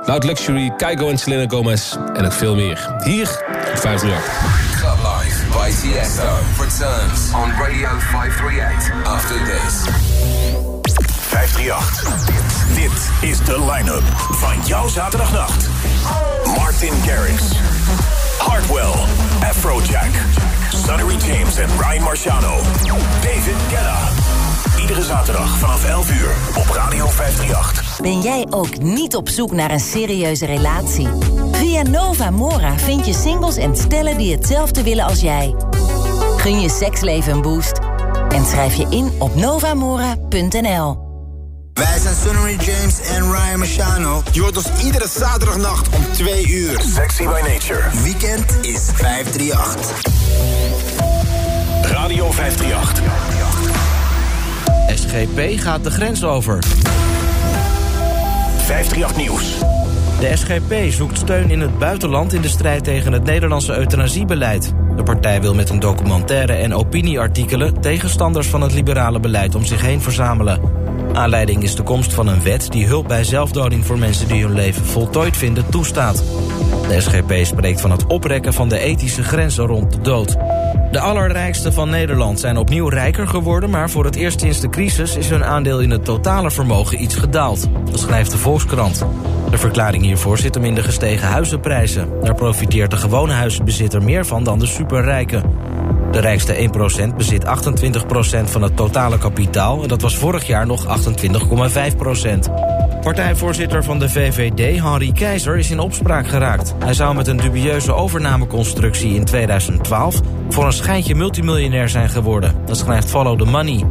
Loud 0.05 0.25
Luxury, 0.25 0.73
Keigo 0.77 1.09
en 1.09 1.19
Selena 1.19 1.45
Gomez. 1.49 1.95
En 2.15 2.23
nog 2.23 2.35
veel 2.35 2.55
meer. 2.55 2.95
Hier 3.05 3.29
op 3.71 3.79
538. 3.79 4.81
Club 4.81 4.99
Life 4.99 5.45
by 5.47 5.71
Tiesto 5.81 6.39
returns 6.59 7.33
on 7.35 7.51
Radio 7.51 7.89
538 7.99 8.93
after 9.05 9.37
this. 9.37 9.85
538. 11.21 12.75
Dit 12.75 13.31
is 13.31 13.39
de 13.45 13.65
line-up 13.73 14.03
van 14.31 14.55
jouw 14.67 14.89
zaterdagnacht. 14.89 15.69
Martin 16.45 16.93
Garrix. 17.07 17.43
Hardwell. 18.39 18.95
Afrojack. 19.41 20.11
Sonny 20.87 21.17
James 21.17 21.57
en 21.57 21.69
Ryan 21.79 22.03
Marciano. 22.03 22.61
David 23.23 23.57
Guetta. 23.69 24.32
Iedere 24.83 25.03
zaterdag 25.03 25.59
vanaf 25.59 25.85
11 25.85 26.11
uur 26.11 26.35
op 26.57 26.69
Radio 26.69 27.07
538. 27.07 28.01
Ben 28.01 28.21
jij 28.21 28.47
ook 28.51 28.79
niet 28.79 29.17
op 29.17 29.29
zoek 29.29 29.53
naar 29.53 29.71
een 29.71 29.81
serieuze 29.81 30.47
relatie? 30.47 31.09
Via 31.53 31.83
Nova 31.83 32.31
Mora 32.31 32.79
vind 32.79 33.07
je 33.07 33.13
singles 33.13 33.57
en 33.57 33.77
stellen 33.77 34.19
die 34.19 34.35
hetzelfde 34.35 34.83
willen 34.83 35.05
als 35.05 35.21
jij. 35.21 35.55
Gun 36.37 36.61
je 36.61 36.69
seksleven 36.69 37.33
een 37.33 37.43
boost 37.43 37.79
en 38.29 38.45
schrijf 38.45 38.75
je 38.75 38.87
in 38.91 39.13
op 39.19 39.35
novamora.nl. 39.35 41.11
Wij 41.73 41.99
zijn 41.99 42.15
Sunnery 42.15 42.57
James 42.61 43.01
en 43.01 43.33
Ryan 43.33 43.59
Marciano. 43.59 44.23
Je 44.33 44.41
hoort 44.41 44.57
ons 44.57 44.85
iedere 44.85 45.09
zaterdagnacht 45.09 45.97
om 45.97 46.13
2 46.13 46.49
uur. 46.49 46.81
Sexy 46.95 47.25
by 47.25 47.41
nature. 47.53 47.83
Weekend 48.03 48.67
is 48.67 48.83
538. 48.95 50.01
Radio 51.83 52.31
538. 52.31 53.32
SGP 54.95 55.61
gaat 55.61 55.85
de 55.85 55.91
grens 55.91 56.25
over. 56.25 56.59
538 58.57 59.17
Nieuws. 59.17 59.59
De 60.21 60.37
SGP 60.37 60.93
zoekt 60.93 61.19
steun 61.19 61.51
in 61.51 61.61
het 61.61 61.79
buitenland 61.79 62.33
in 62.33 62.41
de 62.41 62.49
strijd 62.49 62.85
tegen 62.85 63.13
het 63.13 63.25
Nederlandse 63.25 63.77
euthanasiebeleid. 63.77 64.75
De 64.97 65.03
partij 65.03 65.41
wil 65.41 65.55
met 65.55 65.71
een 65.71 65.81
documentaire 65.81 66.53
en 66.53 66.75
opinieartikelen 66.75 67.81
tegenstanders 67.81 68.47
van 68.47 68.61
het 68.61 68.73
liberale 68.73 69.21
beleid 69.21 69.55
om 69.55 69.65
zich 69.65 69.81
heen 69.81 70.01
verzamelen. 70.01 70.61
Aanleiding 71.13 71.63
is 71.63 71.75
de 71.75 71.83
komst 71.83 72.13
van 72.13 72.27
een 72.27 72.43
wet 72.43 72.71
die 72.71 72.87
hulp 72.87 73.09
bij 73.09 73.25
zelfdoding 73.25 73.87
voor 73.87 73.99
mensen 73.99 74.29
die 74.29 74.43
hun 74.43 74.55
leven 74.55 74.85
voltooid 74.85 75.37
vinden 75.37 75.69
toestaat. 75.71 76.23
De 76.89 77.01
SGP 77.01 77.33
spreekt 77.45 77.81
van 77.81 77.91
het 77.91 78.07
oprekken 78.07 78.53
van 78.53 78.69
de 78.69 78.79
ethische 78.79 79.23
grenzen 79.23 79.67
rond 79.67 79.93
de 79.93 80.01
dood. 80.01 80.37
De 80.93 81.01
allerrijkste 81.01 81.73
van 81.73 81.91
Nederland 81.91 82.41
zijn 82.41 82.57
opnieuw 82.57 82.89
rijker 82.89 83.29
geworden... 83.29 83.71
maar 83.71 83.91
voor 83.91 84.05
het 84.05 84.15
eerst 84.15 84.41
sinds 84.41 84.61
de 84.61 84.69
crisis 84.69 85.17
is 85.17 85.29
hun 85.29 85.45
aandeel 85.45 85.81
in 85.81 85.91
het 85.91 86.05
totale 86.05 86.51
vermogen 86.51 87.03
iets 87.03 87.15
gedaald. 87.15 87.69
Dat 87.91 88.01
schrijft 88.01 88.31
de 88.31 88.39
Volkskrant. 88.39 89.07
De 89.51 89.59
verklaring 89.59 90.03
hiervoor 90.03 90.39
zit 90.39 90.55
hem 90.55 90.65
in 90.65 90.75
de 90.75 90.83
gestegen 90.83 91.29
huizenprijzen. 91.29 92.09
Daar 92.21 92.35
profiteert 92.35 92.91
de 92.91 92.97
gewone 92.97 93.33
huizenbezitter 93.33 94.03
meer 94.03 94.27
van 94.27 94.45
dan 94.45 94.59
de 94.59 94.67
superrijken. 94.67 95.43
De 96.11 96.21
rijkste 96.21 96.71
1% 97.13 97.17
bezit 97.17 97.45
28% 97.45 97.49
van 98.45 98.63
het 98.63 98.77
totale 98.77 99.19
kapitaal... 99.19 99.83
en 99.83 99.89
dat 99.89 100.03
was 100.03 100.17
vorig 100.17 100.47
jaar 100.47 100.67
nog 100.67 100.87
28,5%. 100.87 102.72
Partijvoorzitter 103.03 103.85
van 103.85 103.99
de 103.99 104.09
VVD, 104.09 104.81
Henri 104.81 105.13
Keizer, 105.13 105.59
is 105.59 105.71
in 105.71 105.79
opspraak 105.79 106.29
geraakt. 106.29 106.75
Hij 106.79 106.95
zou 106.95 107.15
met 107.15 107.27
een 107.27 107.37
dubieuze 107.37 107.95
overnameconstructie 107.95 109.15
in 109.15 109.25
2012... 109.25 110.21
voor 110.49 110.67
een 110.67 110.73
schijntje 110.73 111.15
multimiljonair 111.15 111.89
zijn 111.89 112.09
geworden. 112.09 112.55
Dat 112.67 112.77
schrijft 112.77 113.11
Follow 113.11 113.39
the 113.39 113.45
Money. 113.45 113.85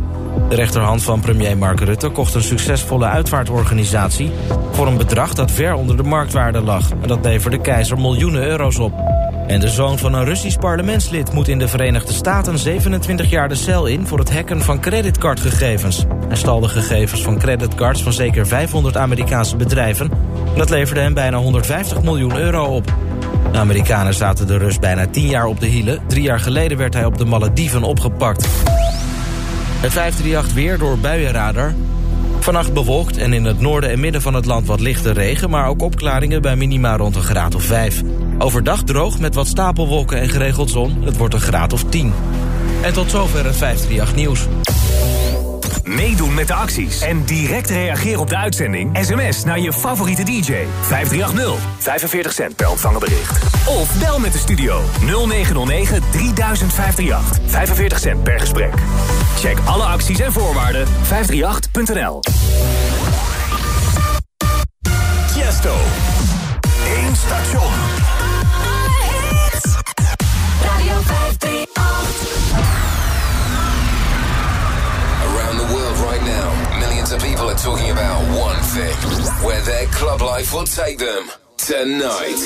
De 0.50 0.56
rechterhand 0.56 1.04
van 1.04 1.20
premier 1.20 1.58
Mark 1.58 1.80
Rutte 1.80 2.10
kocht 2.10 2.34
een 2.34 2.44
succesvolle 2.44 3.06
uitvaartorganisatie... 3.06 4.32
voor 4.72 4.88
een 4.88 4.98
bedrag 4.98 5.34
dat 5.34 5.52
ver 5.52 5.74
onder 5.74 5.98
de 5.98 6.04
marktwaarde 6.04 6.62
lag. 6.62 6.92
En 7.02 7.08
dat 7.08 7.26
leverde 7.26 7.62
Keizer 7.62 7.98
miljoenen 7.98 8.44
euro's 8.44 8.80
op. 8.80 8.94
En 9.52 9.60
de 9.60 9.70
zoon 9.70 9.98
van 9.98 10.14
een 10.14 10.26
Russisch 10.26 10.58
parlementslid 10.58 11.34
moet 11.34 11.48
in 11.48 11.60
de 11.60 11.68
Verenigde 11.68 12.14
Staten 12.14 12.58
27 12.58 13.30
jaar 13.30 13.50
de 13.50 13.56
cel 13.56 13.86
in 13.86 14.08
voor 14.08 14.20
het 14.20 14.34
hacken 14.34 14.62
van 14.62 14.80
creditcardgegevens. 14.80 16.06
Hij 16.28 16.38
stal 16.38 16.60
de 16.60 16.68
gegevens 16.68 17.22
van 17.22 17.38
creditcards 17.38 18.04
van 18.04 18.14
zeker 18.14 18.48
500 18.48 18.98
Amerikaanse 18.98 19.56
bedrijven. 19.56 20.12
En 20.52 20.58
dat 20.58 20.70
leverde 20.70 21.02
hem 21.02 21.14
bijna 21.14 21.38
150 21.38 22.04
miljoen 22.04 22.38
euro 22.38 22.66
op. 22.66 22.94
De 23.52 23.58
Amerikanen 23.58 24.14
zaten 24.14 24.48
de 24.48 24.58
Rus 24.58 24.80
bijna 24.80 25.08
10 25.08 25.28
jaar 25.28 25.46
op 25.46 25.60
de 25.60 25.68
hielen. 25.68 26.00
Drie 26.08 26.24
jaar 26.24 26.40
geleden 26.40 26.78
werd 26.78 26.94
hij 26.94 27.06
op 27.06 27.18
de 27.18 27.26
Malediven 27.26 27.84
opgepakt. 27.84 28.48
Het 29.82 29.92
538 29.92 30.54
weer 30.54 30.78
door 30.78 30.98
buienradar. 30.98 31.74
Vannacht 32.40 32.74
bewolkt 32.74 33.18
en 33.18 33.34
in 33.34 33.46
het 33.46 33.60
noorden 33.60 33.90
en 33.90 34.00
midden 34.00 34.22
van 34.22 34.34
het 34.34 34.46
land 34.46 34.68
wat 34.68 34.80
lichte 34.80 35.12
regen... 35.12 35.50
maar 35.50 35.68
ook 35.68 35.82
opklaringen 35.82 36.42
bij 36.42 36.56
minima 36.56 36.98
rond 36.98 37.16
een 37.16 37.22
graad 37.22 37.56
of 37.56 37.64
5. 37.64 38.02
Overdag 38.42 38.84
droog 38.84 39.20
met 39.20 39.36
wat 39.36 39.48
stapelwolken 39.48 40.20
en 40.20 40.30
geregeld 40.30 40.70
zon. 40.70 41.04
Het 41.04 41.18
wordt 41.18 41.34
een 41.34 41.42
graad 41.42 41.74
of 41.74 41.84
10. 41.84 42.14
En 42.82 42.94
tot 42.94 43.10
zover 43.10 43.46
het 43.46 43.56
538 43.56 44.16
nieuws. 44.16 44.48
Meedoen 45.84 46.34
met 46.34 46.48
de 46.48 46.54
acties 46.54 47.02
en 47.02 47.26
direct 47.26 47.70
reageren 47.70 48.20
op 48.20 48.30
de 48.30 48.38
uitzending. 48.38 48.98
SMS 49.02 49.44
naar 49.44 49.60
je 49.60 49.74
favoriete 49.74 50.24
DJ. 50.24 50.54
5380. 50.82 51.68
45 51.78 52.34
cent 52.34 52.56
per 52.56 52.70
ontvangen 52.70 53.00
bericht. 53.00 53.44
Of 53.68 54.00
bel 54.00 54.20
met 54.20 54.32
de 54.32 54.40
studio. 54.40 54.82
0909 55.06 56.02
3058. 56.12 57.40
45 57.46 58.00
cent 58.00 58.24
per 58.24 58.40
gesprek. 58.40 58.74
Check 59.36 59.58
alle 59.66 59.84
acties 59.84 60.20
en 60.20 60.32
voorwaarden. 60.32 60.88
538.nl 60.88 62.20
Tiesto. 65.34 65.76
Eén 66.98 67.16
station. 67.16 68.11
538. 71.04 71.68
Around 75.28 75.58
the 75.58 75.70
world 75.74 75.98
right 76.10 76.24
now, 76.24 76.80
millions 76.80 77.12
of 77.12 77.22
people 77.22 77.50
are 77.50 77.56
talking 77.56 77.92
about 77.92 78.20
one 78.38 78.62
thing 78.76 78.94
where 79.46 79.62
their 79.62 79.86
club 79.88 80.22
life 80.22 80.54
will 80.54 80.66
take 80.66 80.98
them 80.98 81.30
tonight. 81.58 82.40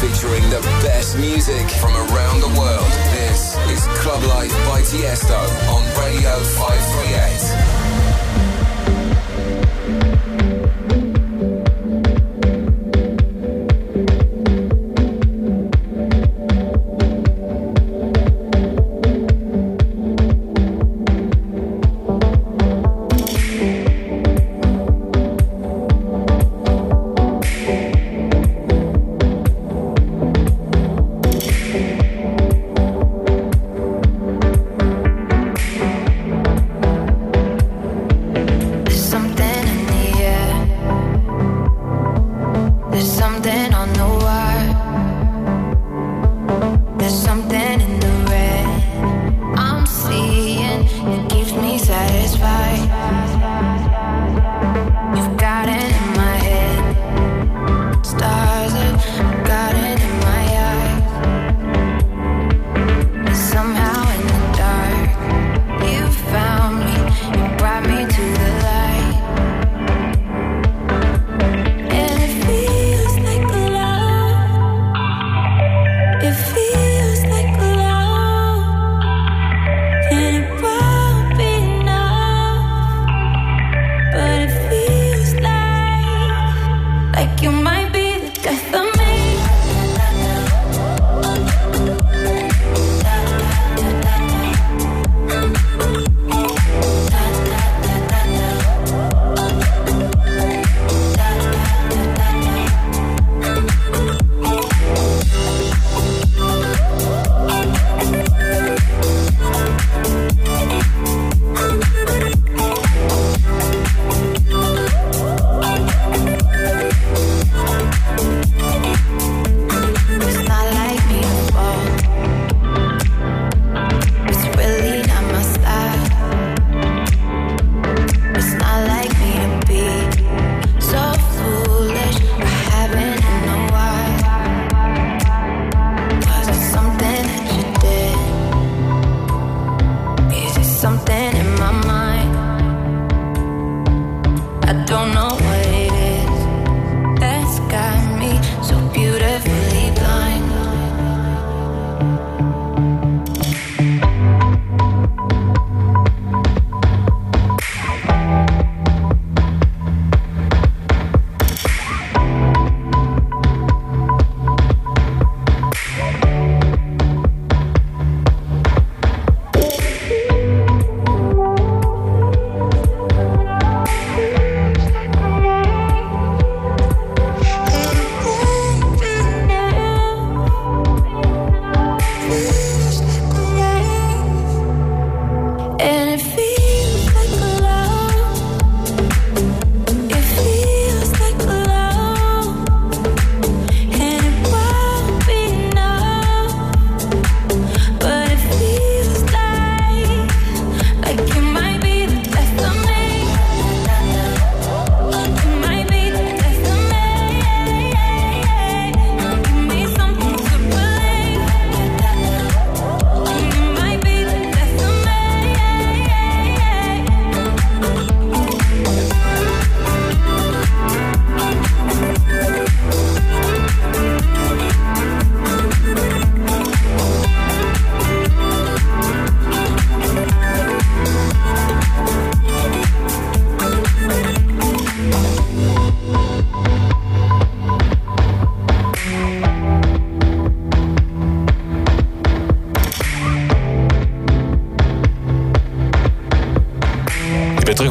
Featuring 0.00 0.48
the 0.50 0.60
best 0.82 1.18
music 1.18 1.68
from 1.80 1.94
around 1.94 2.40
the 2.40 2.52
world. 2.58 2.90
This 3.12 3.56
is 3.68 3.84
Club 3.98 4.22
Life 4.24 4.52
by 4.66 4.80
Tiesto 4.82 5.40
on 5.74 5.82
Radio 5.98 6.38
538. 6.38 7.77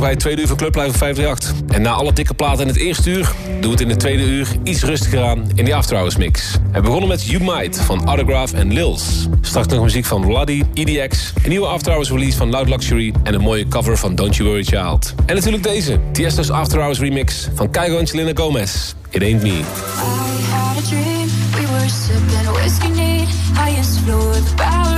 bij 0.08 0.16
tweede 0.16 0.42
uur 0.42 0.48
van 0.48 0.58
Clublife 0.58 0.98
538. 0.98 1.76
En 1.76 1.82
na 1.82 1.92
alle 1.92 2.14
dikke 2.14 2.34
platen 2.34 2.62
in 2.62 2.68
het 2.68 2.78
eerste 2.78 3.10
uur... 3.10 3.32
doen 3.60 3.72
het 3.72 3.82
in 3.82 3.88
de 3.88 3.96
tweede 3.96 4.24
uur 4.24 4.48
iets 4.64 4.84
rustiger 4.84 5.24
aan 5.24 5.50
in 5.56 5.66
de 5.66 5.76
After 5.76 6.18
mix. 6.18 6.58
We 6.72 6.82
begonnen 6.82 7.08
met 7.08 7.24
You 7.24 7.44
Might 7.44 7.82
van 7.82 8.06
Autograph 8.06 8.54
en 8.54 8.74
Lils. 8.74 9.28
Straks 9.42 9.68
nog 9.68 9.84
muziek 9.84 10.06
van 10.06 10.24
Vladdy, 10.24 10.64
EDX... 10.74 11.34
een 11.44 11.50
nieuwe 11.50 11.68
After 11.68 12.04
release 12.04 12.38
van 12.38 12.50
Loud 12.50 12.70
Luxury... 12.70 13.14
en 13.24 13.34
een 13.34 13.42
mooie 13.42 13.68
cover 13.68 13.98
van 13.98 14.16
Don't 14.16 14.36
You 14.36 14.50
Worry 14.50 14.64
Child. 14.64 15.14
En 15.26 15.36
natuurlijk 15.36 15.64
deze, 15.64 16.00
Tiesto's 16.12 16.50
After 16.50 16.80
Hours 16.80 17.00
remix... 17.00 17.48
van 17.54 17.72
Keigo 17.72 17.98
en 17.98 18.08
Selena 18.08 18.32
Gomez. 18.34 18.94
It 19.10 19.24
Ain't 19.24 19.42
Me. 19.42 19.62
We 23.92 24.44
the 24.46 24.54
power 24.56 24.97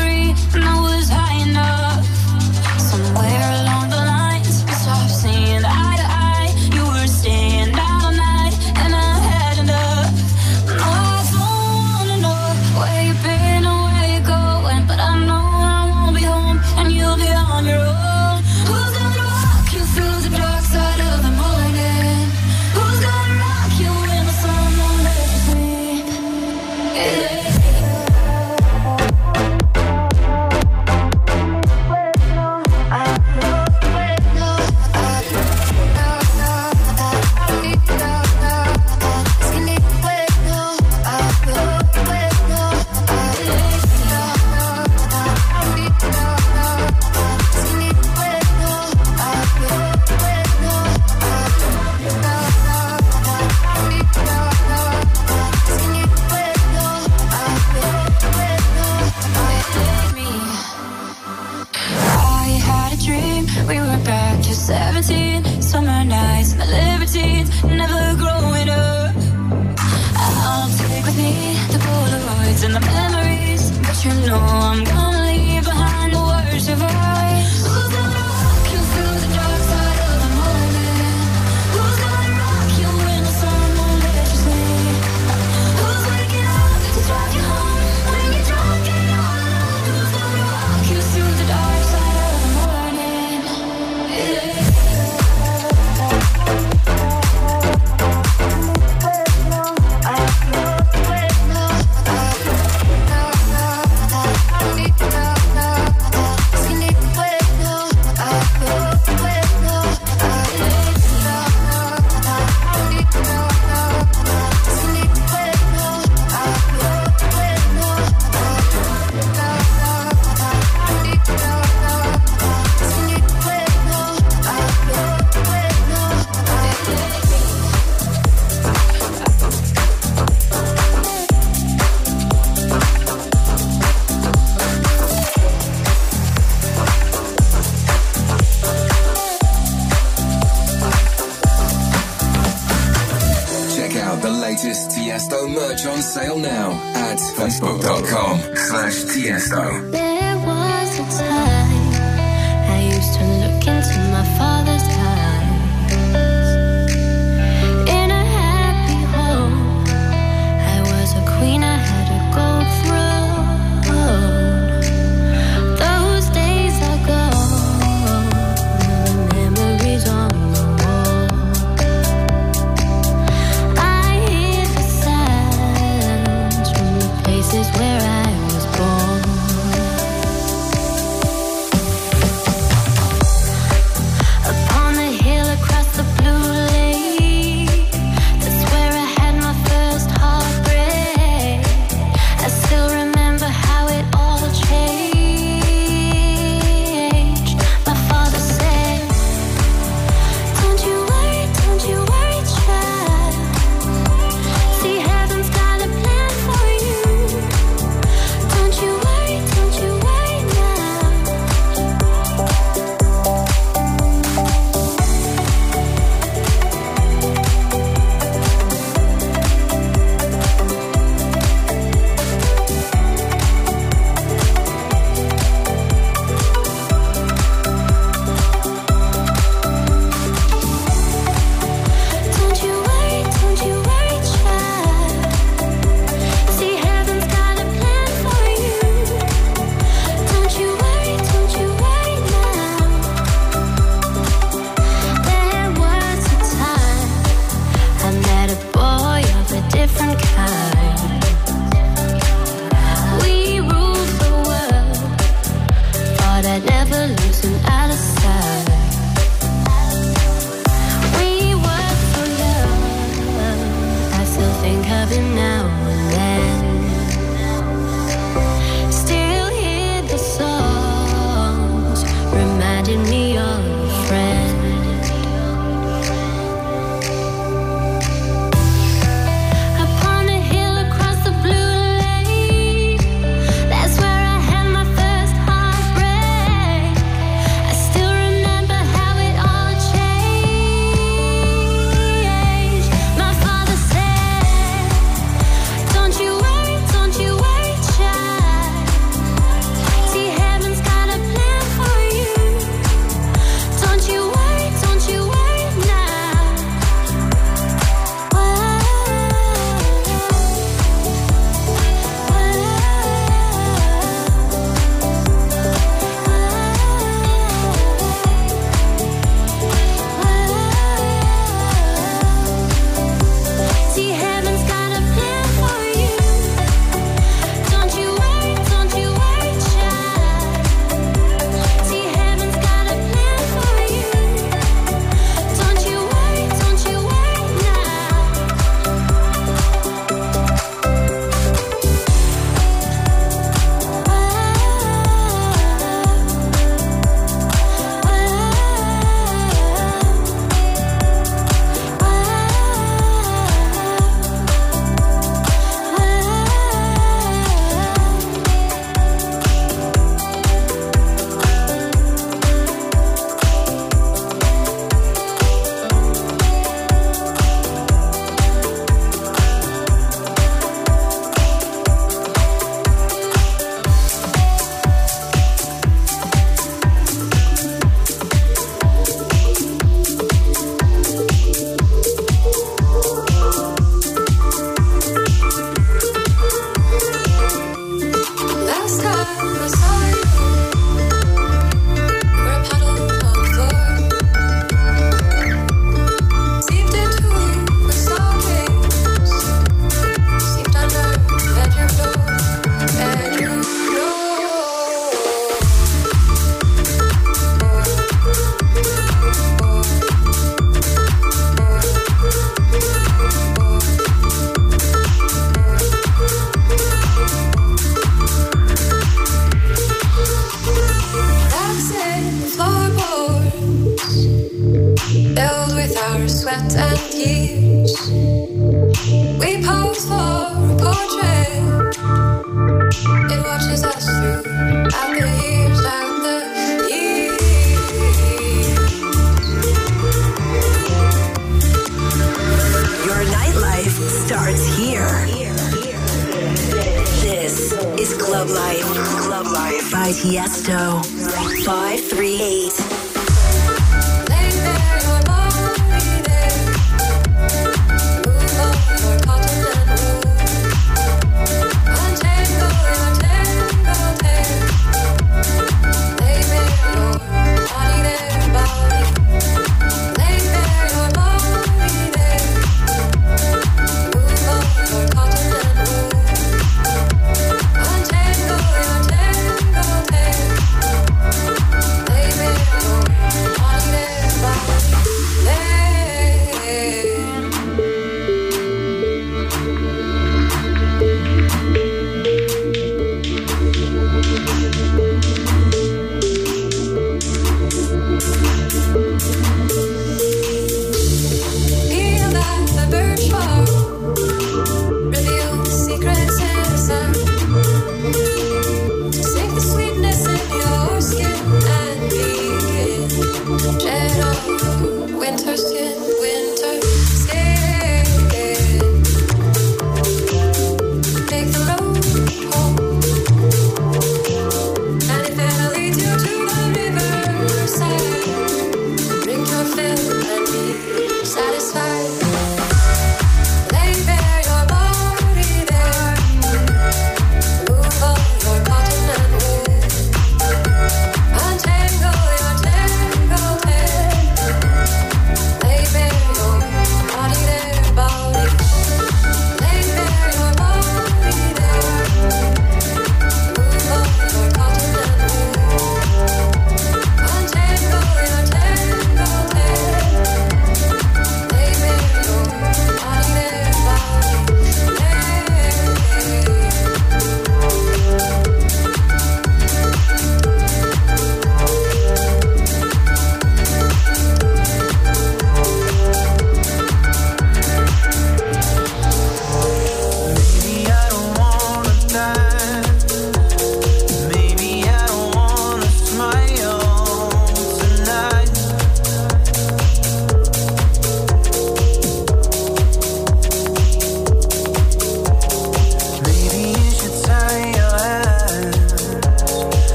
now 146.59 146.71
at 146.95 147.19
facebook.com 147.39 148.35
slash 148.55 148.95
Tiesto. 149.11 149.91
There 149.91 150.37
was 150.47 150.99
a 150.99 151.05
time 151.17 151.68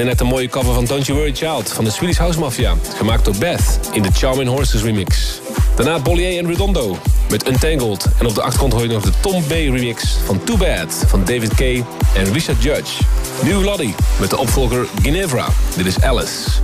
draaide 0.00 0.04
net 0.04 0.20
een 0.20 0.26
mooie 0.26 0.48
cover 0.48 0.74
van 0.74 0.84
Don't 0.84 1.06
You 1.06 1.18
Worry 1.18 1.34
Child 1.34 1.72
van 1.72 1.84
de 1.84 1.90
Swedish 1.90 2.18
House 2.18 2.38
Mafia. 2.38 2.74
Gemaakt 2.96 3.24
door 3.24 3.34
Beth 3.38 3.80
in 3.92 4.02
de 4.02 4.08
Charming 4.12 4.48
Horses 4.48 4.82
remix. 4.82 5.40
Daarna 5.76 5.98
Bollier 5.98 6.38
en 6.38 6.46
Redondo 6.46 6.96
met 7.30 7.48
Untangled. 7.48 8.06
En 8.18 8.26
op 8.26 8.34
de 8.34 8.42
achtergrond 8.42 8.72
hoor 8.72 8.82
je 8.82 8.88
nog 8.88 9.02
de 9.02 9.12
Tom 9.20 9.42
B 9.42 9.50
remix 9.50 10.16
van 10.24 10.44
Too 10.44 10.56
Bad 10.56 11.04
van 11.06 11.24
David 11.24 11.54
K. 11.54 11.60
en 11.60 12.32
Richard 12.32 12.62
Judge. 12.62 13.02
New 13.42 13.64
Lottie 13.64 13.94
met 14.20 14.30
de 14.30 14.38
opvolger 14.38 14.86
Ginevra. 15.02 15.46
Dit 15.76 15.86
is 15.86 16.00
Alice. 16.00 16.59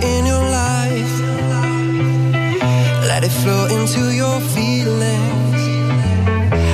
In 0.00 0.26
your 0.26 0.44
life. 0.62 1.14
Let 3.08 3.24
it 3.24 3.32
flow 3.42 3.66
into 3.66 4.14
your 4.14 4.40
feelings. 4.40 5.60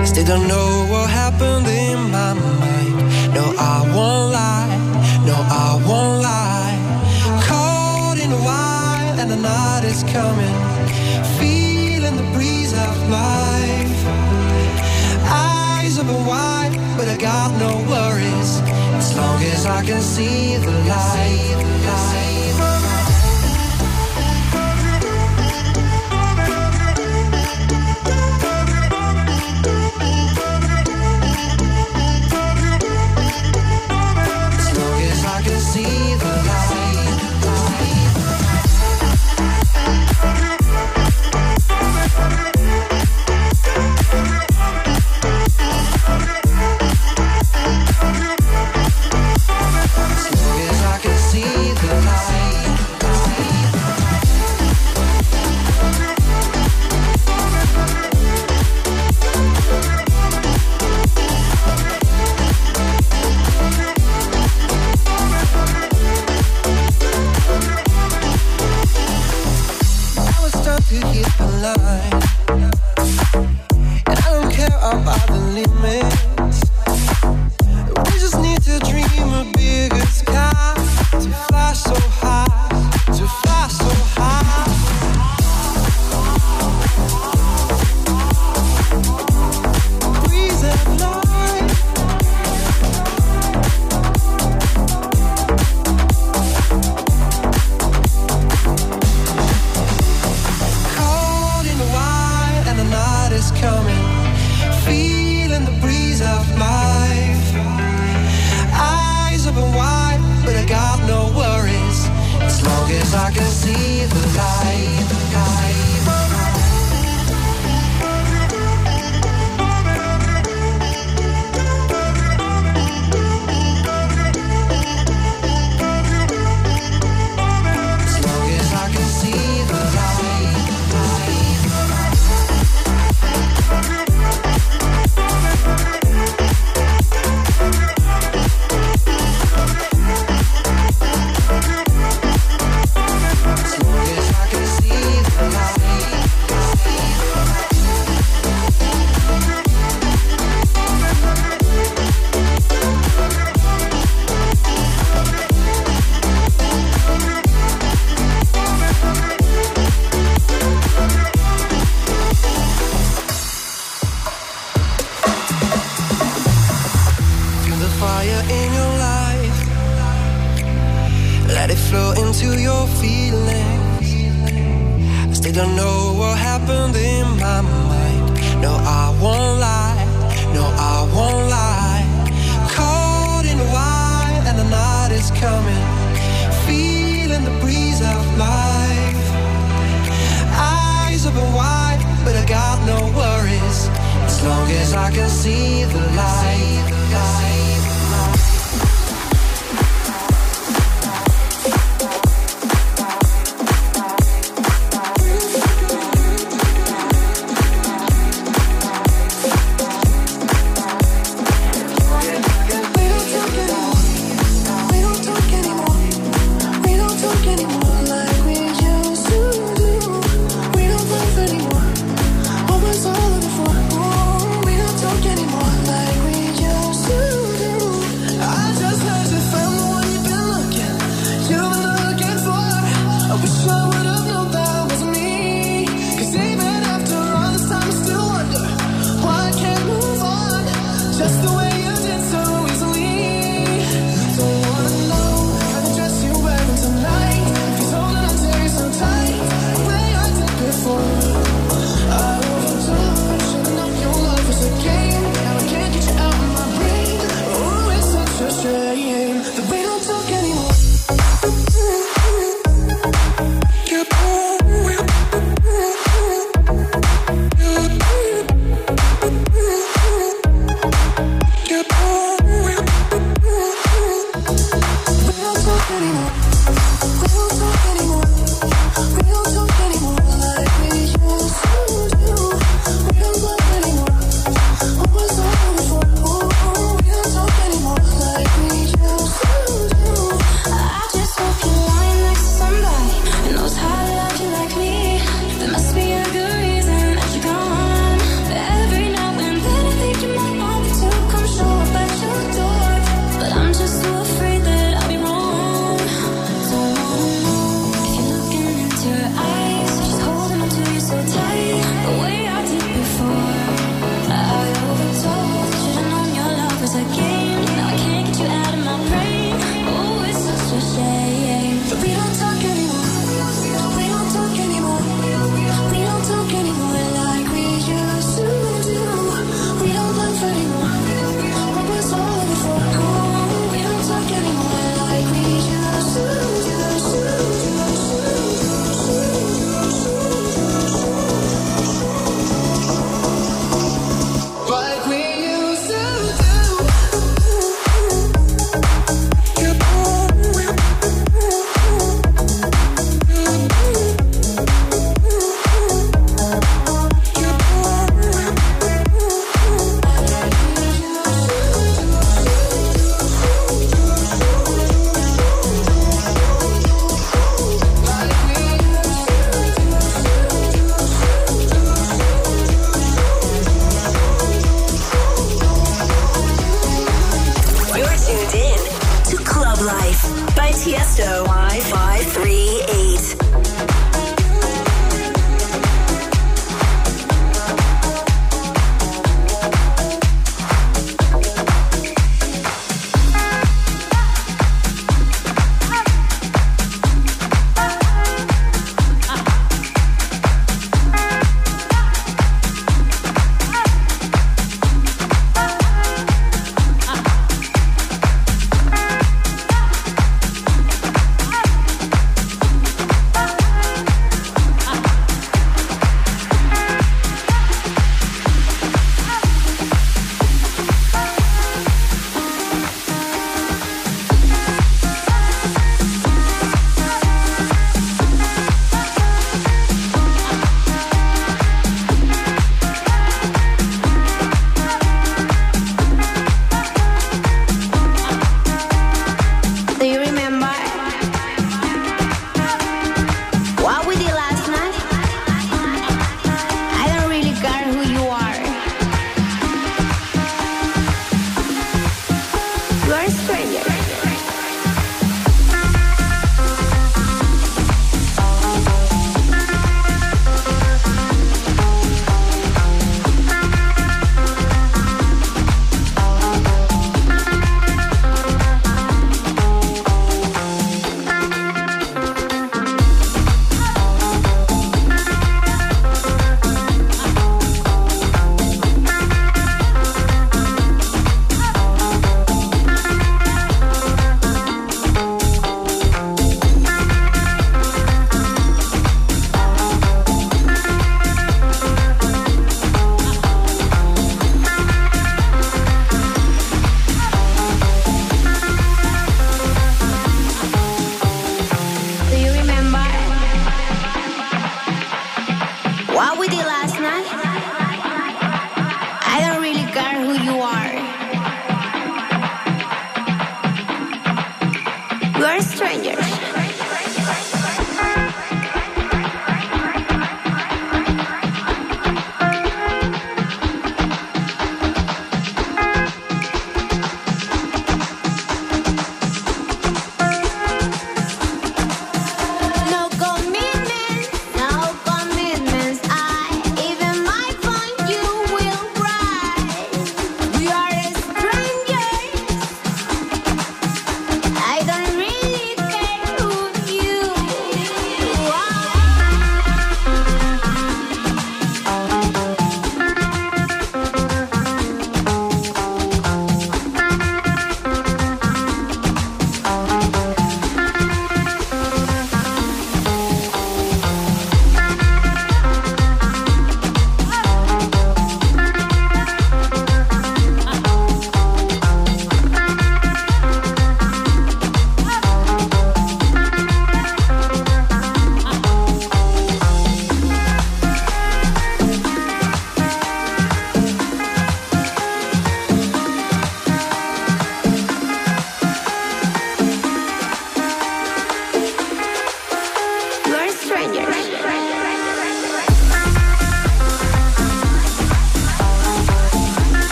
I 0.00 0.04
Still 0.04 0.26
don't 0.26 0.48
know 0.48 0.86
what 0.90 1.10
happened 1.10 1.66
in 1.66 1.98
my 2.10 2.32
mind. 2.34 2.96
No, 3.34 3.44
I 3.58 3.78
won't 3.94 4.32
lie. 4.32 4.76
No, 5.26 5.34
I 5.34 5.68
won't 5.88 6.22
lie. 6.22 6.78
Caught 7.48 8.18
in 8.24 8.30
a 8.32 8.42
while 8.48 9.18
and 9.20 9.30
the 9.30 9.36
night 9.36 9.84
is 9.84 10.02
coming. 10.04 10.56
Feeling 11.38 12.16
the 12.16 12.28
breeze 12.34 12.72
of 12.72 12.94
life. 13.10 14.00
Eyes 15.26 15.98
open 15.98 16.26
wide, 16.26 16.74
but 16.96 17.08
I 17.08 17.16
got 17.16 17.50
no 17.58 17.72
worries. 17.90 18.60
As 19.00 19.16
long 19.16 19.42
as 19.42 19.66
I 19.66 19.82
can 19.84 20.00
see 20.00 20.56
the 20.56 20.72
light. 20.88 21.79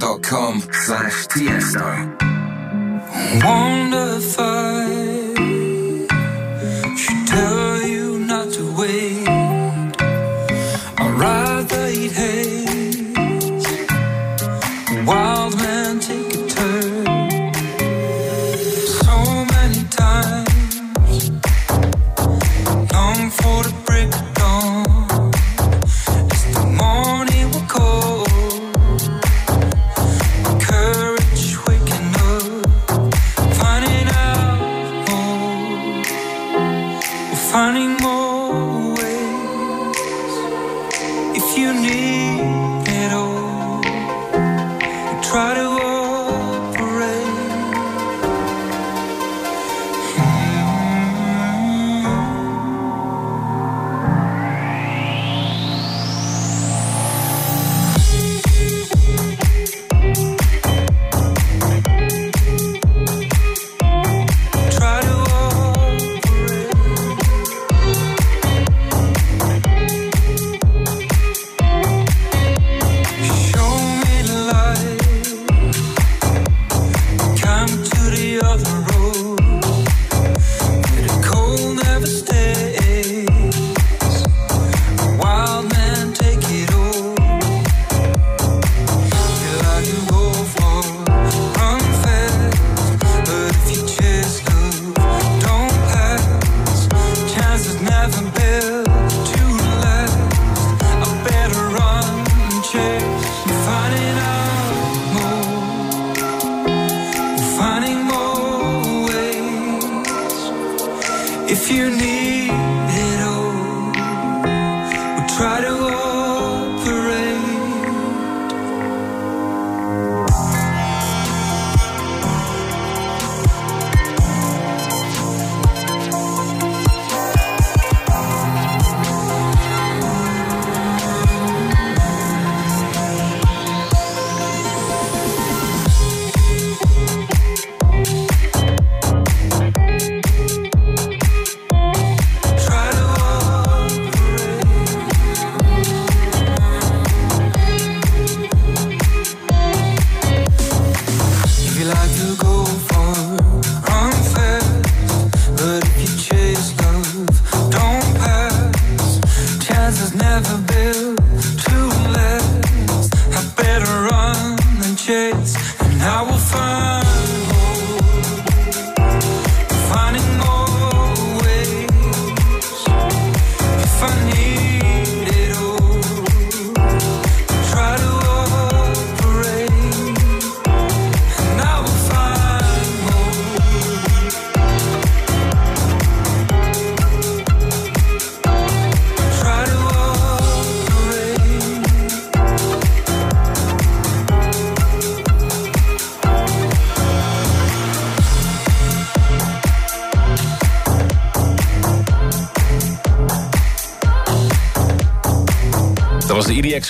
patreon.com 0.00 0.62
slash 0.72 1.26
tiesto. 1.28 1.84
Wonderful. 3.44 4.59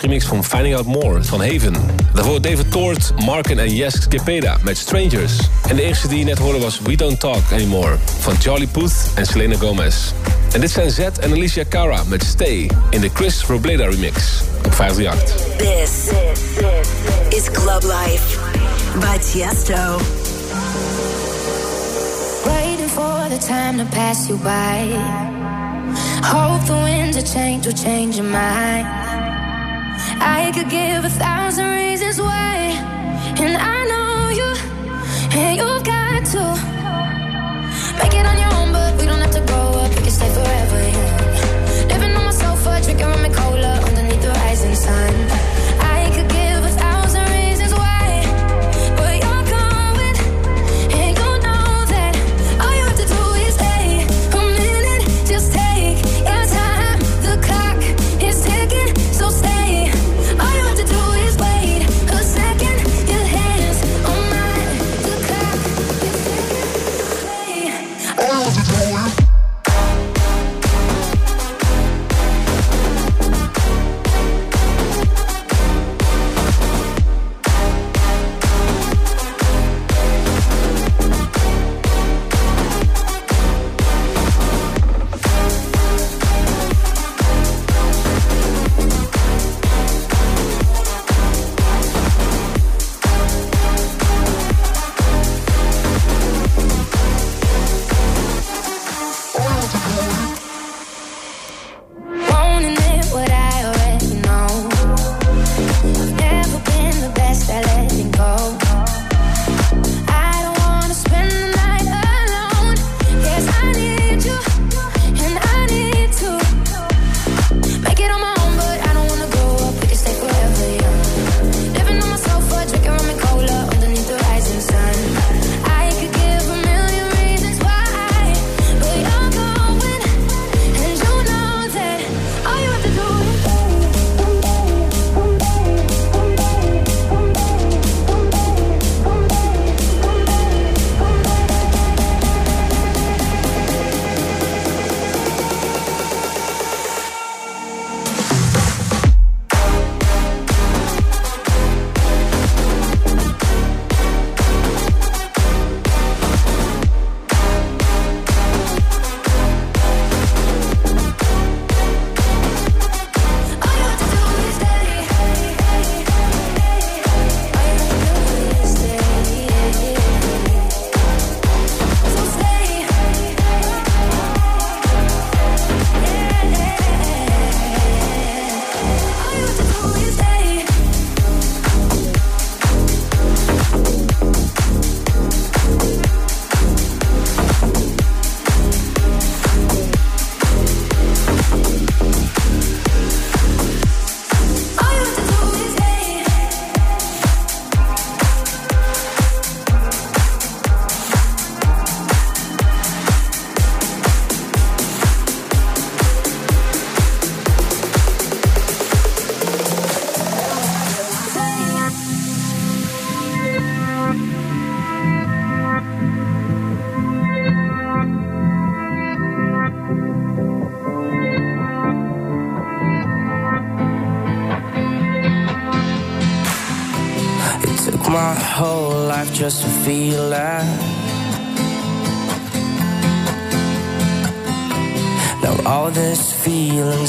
Remix 0.01 0.25
van 0.25 0.45
Finding 0.45 0.75
Out 0.75 0.87
More 0.87 1.25
van 1.25 1.41
Haven. 1.41 1.75
Daarvoor 2.15 2.41
David 2.41 2.71
Toort, 2.71 3.13
Marken 3.25 3.59
en 3.59 3.75
Yes 3.75 4.03
Skepeda 4.03 4.57
met 4.63 4.79
Strangers. 4.79 5.33
En 5.69 5.77
de 5.77 5.83
eerste 5.83 6.09
die 6.09 6.19
je 6.19 6.25
net 6.25 6.39
hoorde 6.39 6.59
was 6.59 6.81
We 6.81 6.97
Don't 6.97 7.21
Talk 7.21 7.53
Anymore 7.53 7.97
van 8.21 8.35
Charlie 8.41 8.69
Puth 8.69 8.93
en 9.15 9.27
Selena 9.27 9.57
Gomez. 9.57 9.97
En 10.53 10.61
dit 10.61 10.71
zijn 10.71 10.91
Z 10.91 10.99
en 10.99 11.33
Alicia 11.33 11.65
Cara 11.69 12.03
met 12.07 12.25
Stay 12.25 12.71
in 12.91 13.01
de 13.01 13.11
Chris 13.15 13.45
Robleda 13.45 13.89
remix 13.89 14.43
op 14.65 14.75
538. 14.75 15.57
This 15.57 16.09
is 17.39 17.51
Club 17.51 17.83
Life 17.83 18.39
by 19.01 19.19
Tiesto. 19.19 19.99
Waiting 22.45 22.91
for 22.91 23.29
the 23.29 23.47
time 23.47 23.77
to 23.77 23.85
pass 23.97 24.27
you 24.27 24.39
by. 24.39 24.99
Hope 26.23 26.65
the 26.67 26.83
winds 26.83 27.17
of 27.17 27.25
change 27.35 27.67
will 27.67 27.77
change 27.85 28.17
your 28.17 28.31
mind. 28.31 29.00
I 30.21 30.53
could 30.53 30.69
give 30.69 31.05
a 31.05 31.09
thousand 31.09 31.67
reasons 31.71 32.21
why, 32.21 32.77
and 33.41 33.57
I 33.57 33.79
know 33.91 34.29
you, 34.41 34.51
and 35.39 35.57
you've 35.57 35.85
got 35.85 36.25
to 36.35 36.45
make 37.99 38.15
it 38.15 38.27
on 38.27 38.37
your 38.39 38.53
own. 38.55 38.73
But 38.73 39.01
we 39.01 39.07
don't 39.07 39.21
have 39.21 39.31
to 39.33 39.41
grow 39.41 39.81
up; 39.81 39.91
we 39.91 40.03
can 40.03 40.11
stay 40.11 40.29
forever 40.29 40.81
young. 40.97 41.89
Living 41.89 42.17
on 42.17 42.25
my 42.25 42.33
sofa, 42.33 42.81
drinking 42.85 43.07
rum 43.07 43.25
and 43.25 43.35
cola 43.35 43.73
underneath 43.89 44.23
the 44.23 44.29
rising 44.29 44.75
sun. 44.75 45.60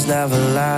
Never 0.06 0.36
let 0.36 0.71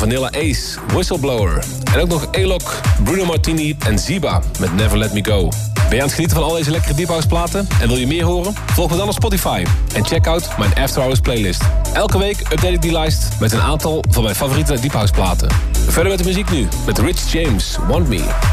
Vanilla 0.00 0.30
Ace, 0.30 0.78
Whistleblower. 0.92 1.64
En 1.94 2.00
ook 2.00 2.08
nog 2.08 2.28
Elok, 2.30 2.80
Bruno 3.04 3.24
Martini 3.24 3.76
en 3.78 3.98
Ziba 3.98 4.42
met 4.58 4.76
Never 4.76 4.98
Let 4.98 5.12
Me 5.12 5.24
Go. 5.24 5.48
Ben 5.74 5.88
je 5.88 5.96
aan 5.96 6.02
het 6.02 6.12
genieten 6.12 6.36
van 6.36 6.46
al 6.46 6.54
deze 6.54 6.70
lekkere 6.70 6.94
Deep 6.94 7.08
House 7.08 7.26
platen? 7.26 7.68
En 7.80 7.88
wil 7.88 7.96
je 7.96 8.06
meer 8.06 8.24
horen? 8.24 8.54
Volg 8.66 8.90
me 8.90 8.96
dan 8.96 9.08
op 9.08 9.14
Spotify. 9.14 9.64
En 9.94 10.06
check 10.06 10.26
out 10.26 10.58
mijn 10.58 10.74
After 10.74 11.00
Hours 11.00 11.20
playlist. 11.20 11.62
Elke 11.92 12.18
week 12.18 12.40
update 12.40 12.72
ik 12.72 12.82
die 12.82 12.92
lijst 12.92 13.28
met 13.40 13.52
een 13.52 13.60
aantal 13.60 14.04
van 14.10 14.22
mijn 14.22 14.34
favoriete 14.34 14.80
Deep 14.80 14.92
House 14.92 15.12
platen. 15.12 15.48
Verder 15.88 16.10
met 16.10 16.18
de 16.18 16.24
muziek 16.24 16.50
nu, 16.50 16.68
met 16.86 16.98
Rich 16.98 17.32
James, 17.32 17.76
Want 17.88 18.08
Me. 18.08 18.49